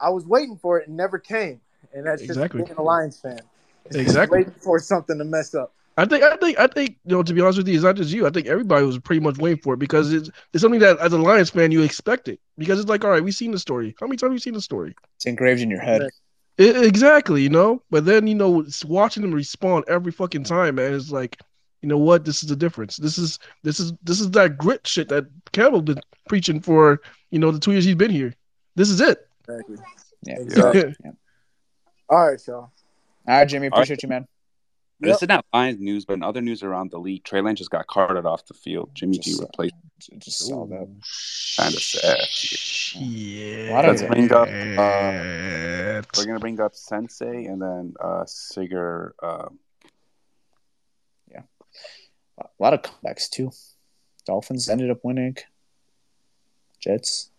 I 0.00 0.10
was 0.10 0.26
waiting 0.26 0.56
for 0.56 0.78
it 0.80 0.88
and 0.88 0.96
never 0.96 1.18
came. 1.18 1.60
And 1.94 2.06
that's 2.06 2.22
just 2.22 2.30
Exactly. 2.30 2.62
being 2.64 2.76
a 2.76 2.82
Lions 2.82 3.20
fan. 3.20 3.40
It's 3.86 3.96
Exactly. 3.96 4.38
waiting 4.38 4.54
for 4.54 4.78
something 4.78 5.16
to 5.18 5.24
mess 5.24 5.54
up. 5.54 5.72
I 5.96 6.06
think, 6.06 6.24
I 6.24 6.36
think, 6.36 6.58
I 6.58 6.66
think, 6.66 6.96
you 7.04 7.16
know, 7.16 7.22
to 7.22 7.32
be 7.32 7.40
honest 7.40 7.58
with 7.58 7.68
you, 7.68 7.74
it's 7.74 7.84
not 7.84 7.94
just 7.94 8.12
you. 8.12 8.26
I 8.26 8.30
think 8.30 8.48
everybody 8.48 8.84
was 8.84 8.98
pretty 8.98 9.20
much 9.20 9.38
waiting 9.38 9.62
for 9.62 9.74
it 9.74 9.78
because 9.78 10.12
it's 10.12 10.28
it's 10.52 10.60
something 10.60 10.80
that 10.80 10.98
as 10.98 11.12
a 11.12 11.18
Lions 11.18 11.50
fan 11.50 11.70
you 11.70 11.82
expect 11.82 12.26
it 12.26 12.40
because 12.58 12.80
it's 12.80 12.88
like, 12.88 13.04
all 13.04 13.10
right, 13.10 13.22
we've 13.22 13.34
seen 13.34 13.52
the 13.52 13.58
story. 13.60 13.94
How 14.00 14.06
many 14.06 14.16
times 14.16 14.30
have 14.30 14.32
we 14.32 14.40
seen 14.40 14.54
the 14.54 14.60
story? 14.60 14.96
It's 15.16 15.26
engraved 15.26 15.60
in 15.60 15.70
your 15.70 15.80
head. 15.80 16.02
I- 16.58 16.62
exactly, 16.64 17.42
you 17.42 17.48
know. 17.48 17.82
But 17.90 18.06
then 18.06 18.26
you 18.26 18.34
know, 18.34 18.60
it's 18.60 18.84
watching 18.84 19.22
them 19.22 19.32
respond 19.32 19.84
every 19.86 20.10
fucking 20.10 20.44
time, 20.44 20.76
man. 20.76 20.94
It's 20.94 21.12
like, 21.12 21.38
you 21.84 21.88
know 21.88 21.98
what? 21.98 22.24
This 22.24 22.42
is 22.42 22.48
the 22.48 22.56
difference. 22.56 22.96
This 22.96 23.18
is 23.18 23.38
this 23.62 23.78
is 23.78 23.92
this 24.02 24.18
is 24.18 24.30
that 24.30 24.56
grit 24.56 24.86
shit 24.86 25.10
that 25.10 25.26
Campbell 25.52 25.82
been 25.82 26.00
preaching 26.30 26.58
for. 26.58 27.02
You 27.30 27.38
know, 27.38 27.50
the 27.50 27.58
two 27.58 27.72
years 27.72 27.84
he's 27.84 27.94
been 27.94 28.10
here. 28.10 28.32
This 28.74 28.88
is 28.88 29.02
it. 29.02 29.28
Exactly. 29.46 29.76
Yeah. 30.22 30.40
Exactly. 30.40 30.94
All 32.08 32.26
right, 32.26 32.40
y'all. 32.46 32.56
All 32.56 32.72
right, 33.26 33.44
Jimmy. 33.44 33.66
All 33.66 33.72
right. 33.72 33.78
Appreciate 33.80 34.02
you, 34.02 34.08
man. 34.08 34.26
This 34.98 35.20
is 35.20 35.28
not 35.28 35.44
Lions 35.52 35.78
news, 35.78 36.06
but 36.06 36.14
in 36.14 36.22
other 36.22 36.40
news 36.40 36.62
around 36.62 36.90
the 36.90 36.96
league, 36.96 37.22
Trey 37.24 37.42
Lance 37.42 37.58
just 37.58 37.70
got 37.70 37.86
carted 37.86 38.24
off 38.24 38.46
the 38.46 38.54
field. 38.54 38.88
Jimmy 38.94 39.18
G 39.18 39.32
Just- 39.32 39.42
replaced. 39.42 39.74
Just 40.18 40.38
saw 40.46 40.64
that. 40.66 40.86
Kinda 41.56 41.80
sad. 41.80 42.98
Yeah. 42.98 43.82
Let's 43.86 44.02
bring 44.02 44.32
up. 44.32 44.48
Uh, 44.48 46.02
we're 46.16 46.26
gonna 46.26 46.40
bring 46.40 46.60
up 46.60 46.74
Sensei 46.74 47.44
and 47.44 47.60
then 47.60 47.94
uh, 48.00 48.24
Sigur. 48.24 49.10
Uh, 49.22 49.48
A 52.38 52.46
lot 52.58 52.74
of 52.74 52.82
comebacks 52.82 53.28
too. 53.30 53.50
Dolphins 54.26 54.68
ended 54.68 54.90
up 54.90 54.98
winning. 55.02 55.36
Jets. 56.80 57.30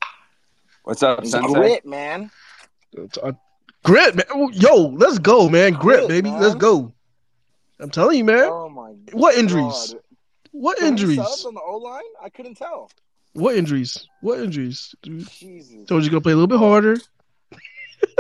what's 0.84 1.04
up, 1.04 1.20
It's 1.20 1.32
Sensei? 1.32 1.54
grit, 1.54 1.86
man. 1.86 2.32
Uh, 3.22 3.34
grit, 3.84 4.16
man. 4.16 4.26
Yo, 4.54 4.88
let's 4.88 5.20
go, 5.20 5.50
man. 5.50 5.74
Grit, 5.74 5.98
Grit, 6.00 6.08
baby. 6.08 6.32
man. 6.32 6.42
Let's 6.42 6.56
go. 6.56 6.94
I'm 7.80 7.90
telling 7.90 8.18
you, 8.18 8.24
man. 8.24 8.50
Oh 8.52 8.70
my. 8.70 8.92
What 9.12 9.36
injuries? 9.36 9.94
God. 9.94 10.00
What 10.52 10.78
So 10.78 10.86
many 10.86 10.92
injuries? 10.94 11.46
on 11.46 11.54
the 11.54 11.62
O 11.62 11.78
line? 11.78 12.02
I 12.24 12.30
couldn't 12.30 12.56
tell. 12.56 12.90
What 13.34 13.56
injuries? 13.58 14.08
What 14.22 14.40
injuries? 14.40 14.96
Jesus. 15.04 15.86
Told 15.88 16.06
you 16.06 16.10
gonna 16.10 16.22
play 16.22 16.32
a 16.32 16.36
little 16.36 16.48
bit 16.48 16.58
harder. 16.60 16.98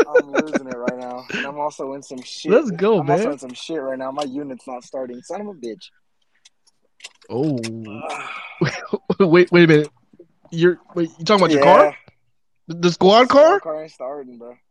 I'm 0.06 0.32
losing 0.34 0.68
it 0.68 0.76
right 0.76 1.00
now. 1.00 1.26
And 1.34 1.46
I'm 1.46 1.58
also 1.58 1.94
in 1.94 2.04
some 2.04 2.22
shit. 2.24 2.52
Let's 2.52 2.72
go, 2.72 3.02
man. 3.02 3.12
I'm 3.12 3.20
also 3.20 3.32
in 3.32 3.40
some 3.40 3.54
shit 3.54 3.82
right 3.82 3.98
now. 3.98 4.12
My 4.12 4.24
unit's 4.24 4.68
not 4.68 4.84
starting. 4.84 5.22
Son 5.22 5.42
of 5.42 5.48
a 5.48 5.54
bitch. 5.54 5.90
Oh, 7.30 8.02
wait, 9.20 9.52
wait 9.52 9.64
a 9.64 9.68
minute. 9.68 9.92
You're 10.52 10.80
wait. 10.94 11.12
You 11.18 11.26
talking 11.26 11.44
about 11.44 11.54
your 11.54 11.64
car? 11.64 11.96
The, 12.68 12.76
the 12.76 12.92
squad 12.92 13.30
car? 13.30 13.60
car 13.60 13.82
ain't 13.84 13.92
starting, 13.92 14.38
bro. 14.38 14.56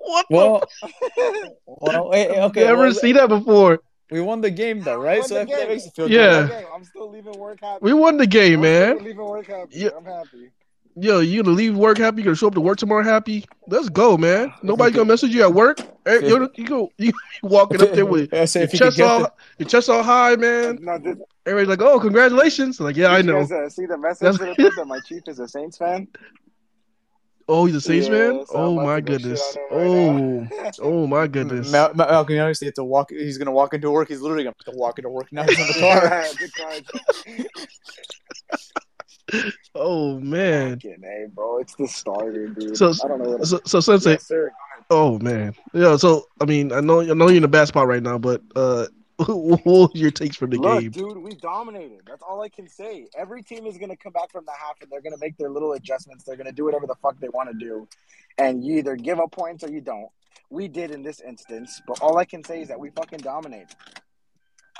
What? 0.00 0.26
Well, 0.30 0.68
well, 1.66 2.12
hey, 2.12 2.24
hey, 2.24 2.28
okay. 2.28 2.40
Okay, 2.42 2.64
Never 2.64 2.82
well, 2.82 2.92
seen 2.94 3.14
that 3.16 3.28
before. 3.28 3.80
We 4.10 4.20
won 4.20 4.40
the 4.42 4.50
game 4.50 4.82
though, 4.82 4.96
right? 4.96 5.24
So 5.24 5.34
the 5.34 5.46
that, 5.46 5.56
that 5.56 5.68
makes 5.68 5.84
you 5.86 5.90
feel 5.92 6.08
Yeah. 6.08 6.46
good. 6.46 6.50
Okay, 6.50 6.64
I'm 6.74 6.84
still 6.84 7.10
leaving 7.10 7.38
work 7.38 7.60
happy. 7.60 7.84
We 7.84 7.92
won 7.94 8.16
the 8.16 8.26
game, 8.26 8.56
I'm 8.56 8.62
man. 8.62 8.94
still 8.94 9.04
leaving 9.06 9.24
work 9.24 9.46
happy. 9.46 9.70
Yeah. 9.72 9.90
I'm 9.96 10.04
happy. 10.04 10.50
Yo, 11.00 11.20
you 11.20 11.42
gonna 11.42 11.54
leave 11.54 11.76
work 11.76 11.98
happy? 11.98 12.18
You 12.18 12.24
gonna 12.24 12.36
show 12.36 12.48
up 12.48 12.54
to 12.54 12.60
work 12.60 12.78
tomorrow 12.78 13.04
happy? 13.04 13.44
Let's 13.68 13.88
go, 13.88 14.16
man. 14.16 14.52
Nobody's 14.62 14.96
gonna 14.96 15.04
message 15.06 15.30
you 15.30 15.42
at 15.42 15.52
work. 15.52 15.78
Hey, 16.04 16.26
you, 16.26 16.50
you 16.56 16.64
go, 16.66 16.90
you 16.96 17.12
walking 17.42 17.80
up 17.82 17.92
there 17.92 18.06
with 18.06 18.30
Yeah, 18.32 18.46
so 18.46 18.58
your 18.60 18.64
if 18.66 18.72
you 18.72 18.78
could 18.80 18.84
chest 18.96 19.00
all, 19.00 19.20
the- 19.20 19.32
your 19.58 19.68
chest 19.68 19.90
all 19.90 20.02
high, 20.02 20.34
man. 20.36 20.78
No, 20.80 20.98
did, 20.98 21.18
Everybody's 21.46 21.68
like, 21.68 21.82
"Oh, 21.82 22.00
congratulations!" 22.00 22.80
Like, 22.80 22.96
yeah, 22.96 23.12
I 23.12 23.18
did 23.18 23.26
you 23.26 23.32
know. 23.32 23.40
guys, 23.40 23.52
uh, 23.52 23.68
see 23.70 23.86
the 23.86 23.96
message 23.96 24.38
that 24.38 24.56
put 24.56 24.74
that 24.76 24.86
my 24.86 24.98
chief 25.00 25.22
is 25.28 25.38
a 25.38 25.46
Saints 25.48 25.78
fan? 25.78 26.08
Oh, 27.48 27.64
he's 27.64 27.76
a 27.76 27.80
Saints 27.80 28.08
Yeah, 28.08 28.12
man. 28.32 28.46
so 28.46 28.54
Oh 28.56 28.74
my 28.74 28.96
to 29.00 29.02
go 29.02 29.12
shit 29.14 29.22
goodness. 29.22 29.56
on 29.70 29.78
Oh, 29.78 29.82
him 29.92 30.40
right 30.40 30.50
now. 30.50 30.70
oh 30.82 31.06
my 31.06 31.26
goodness. 31.28 31.70
Mal- 31.72 31.94
Mal- 31.94 32.08
Malcolm, 32.08 32.34
you 32.34 32.40
honestly 32.42 32.66
have 32.66 32.74
to 32.74 32.84
walk. 32.84 33.10
He's 33.10 33.38
gonna 33.38 33.52
walk 33.52 33.72
into 33.72 33.90
work. 33.90 34.08
He's 34.08 34.20
literally 34.20 34.44
gonna 34.44 34.54
have 34.66 34.74
to 34.74 34.78
walk 34.78 34.98
into 34.98 35.10
work 35.10 35.32
now. 35.32 35.44
He's 35.44 35.58
in 35.60 35.66
the 35.68 37.46
car. 37.46 37.46
The. 39.30 39.52
Oh 39.74 40.18
man. 40.20 40.72
Fucking 40.80 41.02
A, 41.04 41.28
bro. 41.28 41.58
It's 41.58 41.74
the 41.76 41.86
starter, 41.88 42.48
dude. 42.48 42.76
So- 42.76 42.92
I 43.04 43.08
don't 43.08 43.22
know 43.22 43.30
what 43.36 43.46
So, 43.46 43.60
so 43.64 43.80
Sensei, 43.80 44.12
Yes. 44.12 44.32
Oh 44.90 45.18
man, 45.18 45.54
yeah. 45.74 45.96
So 45.96 46.26
I 46.40 46.46
mean, 46.46 46.72
I 46.72 46.80
know 46.80 47.00
I 47.02 47.12
know 47.12 47.28
you're 47.28 47.36
in 47.36 47.44
a 47.44 47.48
bad 47.48 47.68
spot 47.68 47.86
right 47.86 48.02
now, 48.02 48.16
but 48.16 48.40
uh, 48.56 48.86
what 49.26 49.66
were 49.66 49.88
your 49.92 50.10
takes 50.10 50.36
from 50.36 50.48
the 50.50 50.56
Look, 50.58 50.80
game? 50.80 50.90
dude, 50.92 51.18
we 51.18 51.32
dominated. 51.32 52.00
That's 52.06 52.22
all 52.22 52.40
I 52.40 52.48
can 52.48 52.66
say. 52.68 53.06
Every 53.16 53.42
team 53.42 53.66
is 53.66 53.76
gonna 53.76 53.96
come 53.96 54.12
back 54.12 54.30
from 54.32 54.46
the 54.46 54.52
half 54.52 54.80
and 54.80 54.90
they're 54.90 55.02
gonna 55.02 55.18
make 55.20 55.36
their 55.36 55.50
little 55.50 55.72
adjustments. 55.74 56.24
They're 56.24 56.36
gonna 56.36 56.52
do 56.52 56.64
whatever 56.64 56.86
the 56.86 56.94
fuck 57.02 57.18
they 57.20 57.28
want 57.28 57.50
to 57.50 57.54
do, 57.58 57.86
and 58.38 58.64
you 58.64 58.78
either 58.78 58.96
give 58.96 59.20
up 59.20 59.30
points 59.32 59.62
or 59.62 59.70
you 59.70 59.82
don't. 59.82 60.08
We 60.48 60.68
did 60.68 60.90
in 60.90 61.02
this 61.02 61.20
instance, 61.20 61.82
but 61.86 62.00
all 62.00 62.16
I 62.16 62.24
can 62.24 62.42
say 62.42 62.62
is 62.62 62.68
that 62.68 62.80
we 62.80 62.88
fucking 62.88 63.18
dominated. 63.18 63.68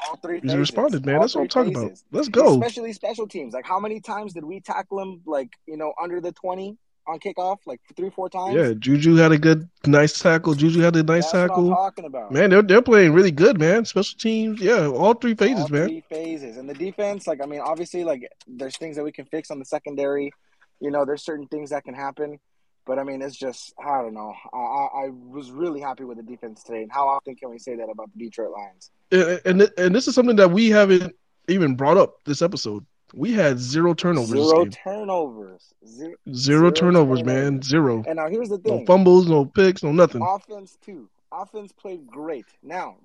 All 0.07 0.17
three 0.17 0.41
You 0.43 0.59
responded, 0.59 1.05
man. 1.05 1.21
That's 1.21 1.35
what 1.35 1.43
I'm 1.43 1.49
talking 1.49 1.77
about. 1.77 1.99
Let's 2.13 2.29
go. 2.29 2.53
Especially 2.53 2.93
special 2.93 3.27
teams. 3.27 3.55
Like, 3.55 3.67
how 3.67 3.81
many 3.81 4.01
times 4.01 4.33
did 4.33 4.45
we 4.45 4.61
tackle 4.61 5.01
him? 5.01 5.23
Like, 5.27 5.51
you 5.67 5.77
know, 5.77 5.93
under 6.01 6.21
the 6.21 6.33
twenty 6.33 6.77
on 7.09 7.19
kickoff, 7.19 7.59
like 7.67 7.81
three, 7.97 8.11
four 8.11 8.29
times. 8.29 8.55
Yeah, 8.55 8.73
Juju 8.79 9.17
had 9.17 9.33
a 9.33 9.39
good, 9.39 9.69
nice 9.87 10.19
tackle. 10.19 10.55
Juju 10.55 10.81
had 10.81 10.95
a 10.95 11.03
nice 11.03 11.25
That's 11.25 11.35
what 11.35 11.41
I'm 11.43 11.49
tackle. 11.49 11.71
talking 11.71 12.05
about. 12.05 12.33
Man, 12.33 12.51
they're 12.51 12.63
they're 12.63 12.83
playing 12.83 13.13
really 13.13 13.31
good, 13.31 13.59
man. 13.59 13.85
Special 13.85 14.19
teams, 14.19 14.61
yeah, 14.61 14.87
all 14.87 15.15
three 15.15 15.35
phases, 15.35 15.65
all 15.65 15.71
man. 15.71 15.89
three 15.89 16.05
phases. 16.09 16.57
And 16.59 16.69
the 16.69 16.75
defense, 16.75 17.27
like 17.27 17.43
I 17.43 17.47
mean, 17.47 17.61
obviously, 17.61 18.05
like 18.05 18.31
there's 18.47 18.77
things 18.77 18.97
that 18.97 19.05
we 19.05 19.13
can 19.13 19.25
fix 19.25 19.51
on 19.51 19.59
the 19.59 19.65
secondary. 19.65 20.33
You 20.81 20.91
know, 20.91 21.05
there's 21.05 21.25
certain 21.25 21.47
things 21.49 21.71
that 21.71 21.85
can 21.85 21.95
happen. 21.95 22.39
But 22.87 22.99
I 22.99 23.05
mean, 23.05 23.21
it's 23.21 23.37
just 23.37 23.75
I 23.83 24.01
don't 24.03 24.15
know. 24.15 24.35
I, 24.53 24.57
I, 24.57 25.05
I 25.05 25.09
was 25.11 25.51
really 25.51 25.81
happy 25.81 26.05
with 26.05 26.19
the 26.19 26.23
defense 26.23 26.63
today. 26.63 26.83
And 26.83 26.93
how 26.93 27.09
often 27.09 27.37
can 27.37 27.51
we 27.51 27.59
say 27.59 27.77
that 27.77 27.89
about 27.91 28.11
the 28.15 28.25
Detroit 28.25 28.51
Lions? 28.51 28.91
And 29.11 29.71
and, 29.79 29.95
this 29.95 30.07
is 30.07 30.15
something 30.15 30.37
that 30.37 30.51
we 30.51 30.69
haven't 30.69 31.15
even 31.49 31.77
brought 31.77 31.97
up 31.97 32.23
this 32.25 32.43
episode. 32.43 32.85
We 33.15 33.33
had 33.33 33.59
zero 33.59 33.95
turnovers. 33.95 34.29
Zero 34.29 34.67
turnovers. 34.67 35.73
Zero, 35.87 36.15
Zero 36.35 36.71
turnovers, 36.71 37.25
man. 37.25 37.63
Zero. 37.63 38.05
And 38.07 38.17
now 38.17 38.29
here's 38.29 38.51
the 38.51 38.59
thing: 38.59 38.81
No 38.81 38.85
fumbles, 38.85 39.27
no 39.29 39.47
picks, 39.47 39.83
no 39.83 39.93
nothing. 39.93 40.21
Offense 40.23 40.77
too. 40.85 41.09
Offense 41.33 41.73
played 41.73 42.07
great. 42.07 42.45
Now 42.63 42.97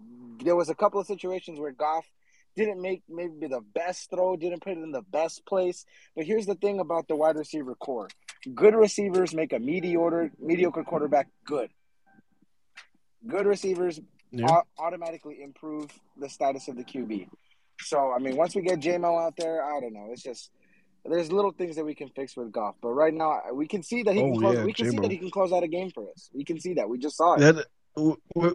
there 0.44 0.56
was 0.56 0.70
a 0.70 0.76
couple 0.76 1.00
of 1.00 1.08
situations 1.08 1.60
where 1.60 1.72
Goff 1.72 2.06
didn't 2.56 2.82
make 2.82 3.02
maybe 3.10 3.48
the 3.48 3.62
best 3.74 4.10
throw, 4.10 4.36
didn't 4.36 4.62
put 4.62 4.74
it 4.74 4.80
in 4.80 4.92
the 4.92 5.02
best 5.02 5.46
place. 5.46 5.86
But 6.16 6.26
here's 6.26 6.46
the 6.46 6.56
thing 6.56 6.80
about 6.80 7.08
the 7.08 7.16
wide 7.16 7.38
receiver 7.38 7.76
core: 7.76 8.10
good 8.54 8.76
receivers 8.76 9.34
make 9.34 9.54
a 9.54 9.60
mediocre 9.60 10.32
mediocre 10.38 10.84
quarterback 10.84 11.30
good. 11.46 11.70
Good 13.26 13.46
receivers 13.46 14.02
Yeah. 14.34 14.48
au- 14.50 14.64
automatically 14.84 15.42
improve 15.44 15.90
the 16.18 16.28
status 16.28 16.68
of 16.68 16.76
the 16.76 16.84
QB. 16.84 17.30
So 17.82 18.12
I 18.12 18.20
mean, 18.20 18.36
once 18.36 18.56
we 18.56 18.62
get 18.62 18.80
JMO 18.80 19.24
out 19.26 19.36
there, 19.38 19.64
I 19.64 19.80
don't 19.80 19.94
know. 19.94 20.08
It's 20.12 20.24
just 20.24 20.50
there's 21.06 21.32
little 21.32 21.52
things 21.52 21.76
that 21.76 21.86
we 21.86 21.94
can 21.94 22.10
fix 22.10 22.36
with 22.36 22.52
Goff, 22.52 22.76
but 22.82 22.90
right 22.90 23.14
now 23.14 23.42
we 23.54 23.68
can 23.68 23.84
see 23.84 24.04
that 24.04 24.14
he 24.16 24.22
oh, 24.22 24.26
can 24.26 24.36
Oh, 24.36 24.40
close. 24.40 24.56
yeah, 24.56 24.64
we 24.64 24.74
can 24.74 24.86
see 24.86 24.92
J-Mo. 24.92 25.02
that 25.04 25.12
he 25.12 25.18
can 25.18 25.32
close 25.32 25.52
out 25.54 25.64
a 25.64 25.68
game 25.68 25.92
for 25.92 26.10
us. 26.12 26.30
We 26.34 26.44
can 26.44 26.60
see 26.60 26.74
that. 26.76 26.90
We 26.90 26.98
just 26.98 27.18
saw 27.18 27.34
it. 27.36 27.40
That 27.40 27.66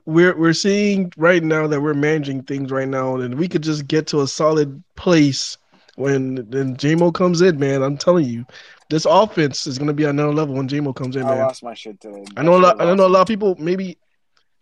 we're- 0.06 0.34
we're 0.34 0.52
seeing 0.52 1.12
right 1.16 1.42
now 1.44 1.66
that 1.68 1.80
we're 1.80 1.94
managing 1.94 2.42
things 2.42 2.72
right 2.72 2.88
now, 2.88 3.16
and 3.16 3.36
we 3.38 3.46
could 3.48 3.62
just 3.62 3.86
get 3.86 4.06
to 4.08 4.22
a 4.22 4.26
solid 4.26 4.82
place 4.96 5.58
when 5.96 6.36
then 6.50 6.76
JMO 6.76 7.12
comes 7.12 7.40
in, 7.42 7.58
man. 7.58 7.82
I'm 7.82 7.96
telling 7.96 8.24
you, 8.24 8.44
this 8.88 9.04
offense 9.04 9.66
is 9.66 9.78
gonna 9.78 9.92
be 9.92 10.04
on 10.06 10.10
another 10.10 10.32
level 10.32 10.54
when 10.54 10.68
JMO 10.68 10.92
comes 10.94 11.16
in, 11.16 11.22
man. 11.24 11.38
I 11.38 11.44
lost 11.44 11.62
my 11.62 11.74
shit 11.74 12.00
today. 12.00 12.24
I 12.36 12.42
know 12.42 12.56
a 12.56 12.60
lot. 12.60 12.80
I 12.80 12.94
know 12.94 13.06
a 13.06 13.08
lot 13.08 13.20
of 13.22 13.28
people. 13.28 13.54
Maybe 13.58 13.98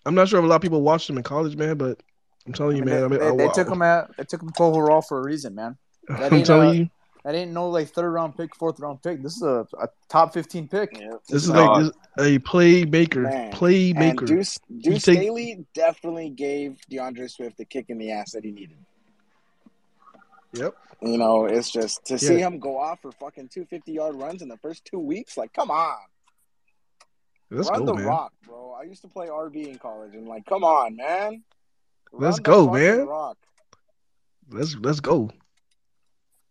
I'm 0.07 0.14
not 0.14 0.29
sure 0.29 0.38
if 0.38 0.45
a 0.45 0.49
lot 0.49 0.57
of 0.57 0.62
people 0.62 0.83
watched 0.83 1.11
him 1.11 1.19
in 1.19 1.25
college, 1.25 1.57
man. 1.57 1.77
But 1.77 2.01
I'm 2.47 2.53
telling 2.53 2.77
you, 2.77 2.85
man. 2.85 3.05
I 3.05 3.09
mean, 3.09 3.19
they, 3.19 3.29
I, 3.29 3.37
they 3.37 3.49
took 3.49 3.69
him 3.69 3.83
out. 3.83 4.16
they 4.16 4.25
took 4.25 4.42
him 4.42 4.51
12 4.57 4.77
overall 4.77 5.03
for 5.03 5.19
a 5.19 5.25
reason, 5.25 5.55
man. 5.55 5.77
That 6.09 6.33
I'm 6.33 6.35
ain't, 6.38 6.47
telling 6.47 6.69
uh, 6.69 6.73
you, 6.73 6.90
That 7.25 7.35
ain't 7.35 7.51
no 7.51 7.69
like 7.69 7.88
third 7.88 8.09
round 8.09 8.37
pick, 8.37 8.55
fourth 8.55 8.79
round 8.79 9.03
pick. 9.03 9.25
This 9.25 9.35
is 9.35 9.42
a, 9.42 9.66
a 9.81 9.88
top 10.09 10.33
15 10.33 10.69
pick. 10.69 10.92
this 11.29 11.42
is 11.42 11.51
like 11.51 11.83
this, 11.83 11.90
a 12.19 12.38
playmaker, 12.38 13.25
Man. 13.25 13.47
And 13.47 13.53
playmaker. 13.53 14.25
Duce, 14.25 14.61
Duce 14.79 15.03
take- 15.03 15.19
Staley 15.19 15.66
definitely 15.75 16.31
gave 16.31 16.79
DeAndre 16.88 17.29
Swift 17.29 17.57
the 17.57 17.64
kick 17.64 17.87
in 17.88 17.99
the 17.99 18.12
ass 18.12 18.31
that 18.33 18.45
he 18.45 18.53
needed. 18.53 18.77
Yep. 20.53 20.77
You 21.03 21.19
know, 21.19 21.47
it's 21.47 21.71
just 21.71 22.05
to 22.07 22.19
see 22.19 22.38
him 22.38 22.61
go 22.61 22.79
off 22.79 23.03
for 23.03 23.11
fucking 23.12 23.49
two 23.49 23.66
fifty 23.66 23.92
yard 23.92 24.14
runs 24.14 24.40
in 24.40 24.49
the 24.49 24.57
first 24.59 24.85
two 24.85 24.99
weeks. 24.99 25.37
Like, 25.37 25.53
come 25.53 25.71
on, 25.71 25.99
Let's 27.50 27.70
run 27.70 27.80
go, 27.80 27.87
the 27.87 27.94
man. 27.94 28.06
rock, 28.06 28.32
bro. 28.46 28.72
I 28.78 28.82
used 28.85 29.02
to 29.02 29.09
play 29.09 29.28
RB 29.28 29.68
in 29.68 29.78
college, 29.78 30.14
and 30.14 30.26
like, 30.26 30.44
come 30.46 30.64
on, 30.64 30.96
man. 30.96 31.42
Let's 32.12 32.38
go, 32.40 32.70
man. 32.70 33.06
Rock. 33.06 33.37
Let's 34.50 34.76
let's 34.76 35.00
go. 35.00 35.30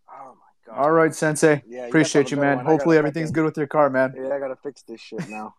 Oh 0.10 0.36
my 0.36 0.73
god. 0.73 0.77
All 0.81 0.91
right, 0.91 1.13
Sensei. 1.13 1.63
Yeah, 1.67 1.81
you 1.84 1.88
Appreciate 1.88 2.31
you, 2.31 2.38
man. 2.38 2.58
one. 2.58 2.65
Hopefully 2.65 2.97
everything's 2.97 3.29
fucking- 3.29 3.34
good 3.34 3.45
with 3.45 3.58
your 3.58 3.67
car, 3.67 3.89
man. 3.89 4.13
Yeah, 4.17 4.34
I 4.34 4.39
gotta 4.39 4.55
fix 4.58 4.84
this 4.84 5.01
shit 5.01 5.27
now. 5.29 5.55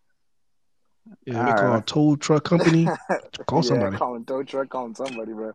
Yeah, 1.25 1.45
they 1.45 1.51
All 1.53 1.57
call 1.57 1.69
right. 1.69 1.79
a 1.79 1.83
tow 1.83 2.17
truck 2.17 2.45
company. 2.45 2.85
Call 3.47 3.63
yeah, 3.63 3.69
somebody. 3.69 3.97
calling 3.97 4.25
tow 4.25 4.43
truck, 4.43 4.69
calling 4.69 4.95
somebody, 4.97 5.33
bro. 5.33 5.53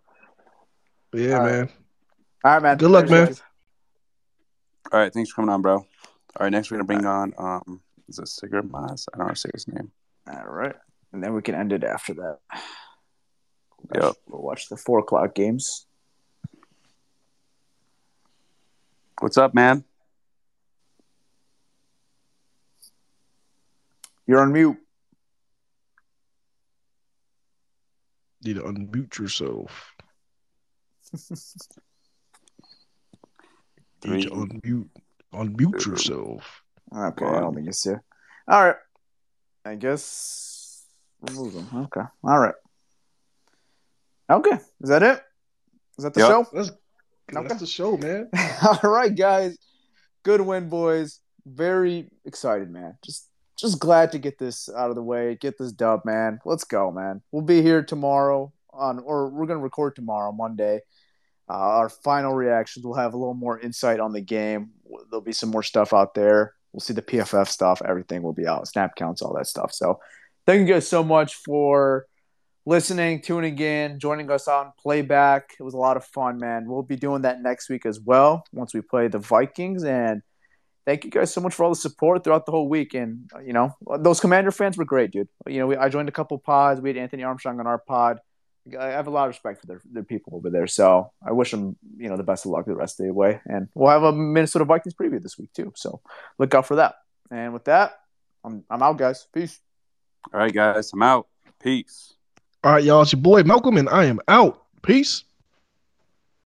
Yeah, 1.13 1.33
All 1.33 1.39
right. 1.41 1.51
man. 1.51 1.69
All 2.45 2.53
right, 2.53 2.63
man. 2.63 2.77
Good 2.77 2.89
luck, 2.91 3.09
man. 3.09 3.35
All 4.93 4.99
right, 4.99 5.13
thanks 5.13 5.29
for 5.31 5.35
coming 5.37 5.49
on, 5.49 5.61
bro. 5.61 5.75
All 5.75 5.85
right, 6.39 6.49
next 6.51 6.71
we're 6.71 6.77
gonna 6.77 6.85
bring 6.87 7.05
on 7.05 7.33
um, 7.37 7.81
is 8.07 8.19
it 8.19 8.27
Sigurd 8.27 8.71
Mas? 8.71 9.07
I 9.13 9.17
don't 9.17 9.25
know 9.25 9.29
how 9.29 9.33
to 9.33 9.39
say 9.39 9.49
his 9.53 9.67
name. 9.67 9.91
All 10.27 10.45
right. 10.45 10.75
And 11.13 11.23
then 11.23 11.33
we 11.33 11.41
can 11.41 11.55
end 11.55 11.73
it 11.73 11.83
after 11.83 12.13
that. 12.15 12.39
Yep. 13.95 14.13
We'll 14.27 14.41
watch 14.41 14.69
the 14.69 14.77
four 14.77 14.99
o'clock 14.99 15.35
games. 15.35 15.85
What's 19.19 19.37
up, 19.37 19.53
man? 19.53 19.83
You're 24.25 24.41
on 24.41 24.53
mute. 24.53 24.77
Need 28.43 28.55
to 28.55 28.61
unmute 28.63 29.19
yourself. 29.19 29.93
Need 34.03 34.23
to 34.23 34.29
unmute 34.31 34.89
unmute 35.33 35.85
yourself. 35.85 36.63
Okay, 36.95 37.25
I 37.25 37.39
don't 37.39 37.55
think 37.55 37.67
it's 37.67 37.83
here. 37.83 38.03
All 38.47 38.65
right. 38.65 38.75
I 39.63 39.75
guess 39.75 40.83
we'll 41.21 41.45
move 41.45 41.53
them. 41.53 41.67
Okay. 41.85 42.01
All 42.23 42.39
right. 42.39 42.55
Okay. 44.29 44.57
Is 44.81 44.89
that 44.89 45.03
it? 45.03 45.21
Is 45.97 46.03
that 46.03 46.13
the 46.13 46.21
Yep. 46.21 46.29
show? 46.29 46.45
That's 46.53 46.71
Okay. 47.33 47.47
that's 47.47 47.59
the 47.61 47.67
show, 47.67 47.95
man. 47.97 48.29
All 48.83 48.89
right, 48.89 49.15
guys. 49.15 49.57
Good 50.23 50.41
win, 50.41 50.67
boys. 50.69 51.19
Very 51.45 52.11
excited, 52.25 52.69
man. 52.71 52.97
Just 53.03 53.27
just 53.57 53.79
glad 53.79 54.11
to 54.13 54.17
get 54.19 54.39
this 54.39 54.69
out 54.69 54.89
of 54.89 54.95
the 54.95 55.03
way. 55.03 55.35
Get 55.35 55.57
this 55.57 55.71
dub, 55.71 56.03
man. 56.03 56.39
Let's 56.45 56.63
go, 56.63 56.91
man. 56.91 57.21
We'll 57.31 57.43
be 57.43 57.61
here 57.61 57.83
tomorrow 57.83 58.51
on 58.73 58.99
or 58.99 59.29
we're 59.29 59.45
gonna 59.45 59.59
record 59.59 59.95
tomorrow, 59.95 60.31
Monday. 60.31 60.81
Uh, 61.49 61.53
our 61.53 61.89
final 61.89 62.33
reactions. 62.33 62.85
We'll 62.85 62.95
have 62.95 63.13
a 63.13 63.17
little 63.17 63.33
more 63.33 63.59
insight 63.59 63.99
on 63.99 64.13
the 64.13 64.21
game. 64.21 64.71
There'll 65.09 65.21
be 65.21 65.33
some 65.33 65.49
more 65.49 65.63
stuff 65.63 65.93
out 65.93 66.13
there. 66.15 66.53
We'll 66.73 66.81
see 66.81 66.93
the 66.93 67.01
PFF 67.01 67.47
stuff. 67.47 67.81
Everything 67.85 68.23
will 68.23 68.33
be 68.33 68.47
out. 68.47 68.67
Snap 68.67 68.95
counts, 68.95 69.21
all 69.21 69.33
that 69.35 69.47
stuff. 69.47 69.73
So 69.73 69.99
thank 70.45 70.67
you 70.67 70.73
guys 70.73 70.87
so 70.87 71.03
much 71.03 71.35
for 71.35 72.05
listening, 72.65 73.21
tuning 73.21 73.57
in, 73.59 73.99
joining 73.99 74.29
us 74.31 74.47
on 74.47 74.71
playback. 74.79 75.55
It 75.59 75.63
was 75.63 75.73
a 75.73 75.77
lot 75.77 75.97
of 75.97 76.05
fun, 76.05 76.37
man. 76.37 76.65
We'll 76.67 76.83
be 76.83 76.95
doing 76.95 77.23
that 77.23 77.41
next 77.41 77.69
week 77.69 77.85
as 77.85 77.99
well 77.99 78.45
once 78.51 78.73
we 78.73 78.81
play 78.81 79.07
the 79.07 79.19
Vikings. 79.19 79.83
And 79.83 80.21
thank 80.85 81.03
you 81.03 81.11
guys 81.11 81.33
so 81.33 81.41
much 81.41 81.53
for 81.53 81.63
all 81.63 81.71
the 81.71 81.75
support 81.75 82.23
throughout 82.23 82.45
the 82.45 82.51
whole 82.51 82.69
week. 82.69 82.93
And 82.93 83.29
you 83.43 83.53
know, 83.53 83.75
those 83.99 84.19
Commander 84.19 84.51
fans 84.51 84.77
were 84.77 84.85
great, 84.85 85.11
dude. 85.11 85.27
You 85.47 85.59
know, 85.59 85.67
we, 85.67 85.77
I 85.77 85.89
joined 85.89 86.09
a 86.09 86.13
couple 86.13 86.37
pods. 86.37 86.81
We 86.81 86.89
had 86.89 86.97
Anthony 86.97 87.23
Armstrong 87.23 87.59
on 87.59 87.67
our 87.67 87.79
pod. 87.79 88.19
I 88.79 88.87
have 88.87 89.07
a 89.07 89.09
lot 89.09 89.23
of 89.23 89.29
respect 89.29 89.61
for 89.61 89.67
their, 89.67 89.81
their 89.91 90.03
people 90.03 90.35
over 90.35 90.49
there. 90.49 90.67
So 90.67 91.11
I 91.25 91.31
wish 91.31 91.51
them, 91.51 91.75
you 91.97 92.09
know, 92.09 92.17
the 92.17 92.23
best 92.23 92.45
of 92.45 92.51
luck 92.51 92.65
the 92.65 92.75
rest 92.75 92.99
of 92.99 93.07
the 93.07 93.13
way. 93.13 93.41
And 93.45 93.67
we'll 93.73 93.89
have 93.89 94.03
a 94.03 94.11
Minnesota 94.11 94.65
Vikings 94.65 94.93
preview 94.93 95.21
this 95.21 95.37
week 95.37 95.51
too. 95.53 95.73
So 95.75 96.01
look 96.37 96.53
out 96.53 96.67
for 96.67 96.75
that. 96.75 96.95
And 97.31 97.53
with 97.53 97.65
that, 97.65 97.99
I'm 98.43 98.63
I'm 98.69 98.83
out, 98.83 98.97
guys. 98.97 99.27
Peace. 99.33 99.59
All 100.33 100.39
right, 100.39 100.53
guys, 100.53 100.91
I'm 100.93 101.01
out. 101.01 101.27
Peace. 101.61 102.13
All 102.63 102.73
right, 102.73 102.83
y'all. 102.83 103.01
It's 103.01 103.13
your 103.13 103.21
boy 103.21 103.43
Malcolm, 103.43 103.77
and 103.77 103.89
I 103.89 104.05
am 104.05 104.19
out. 104.27 104.63
Peace. 104.81 105.23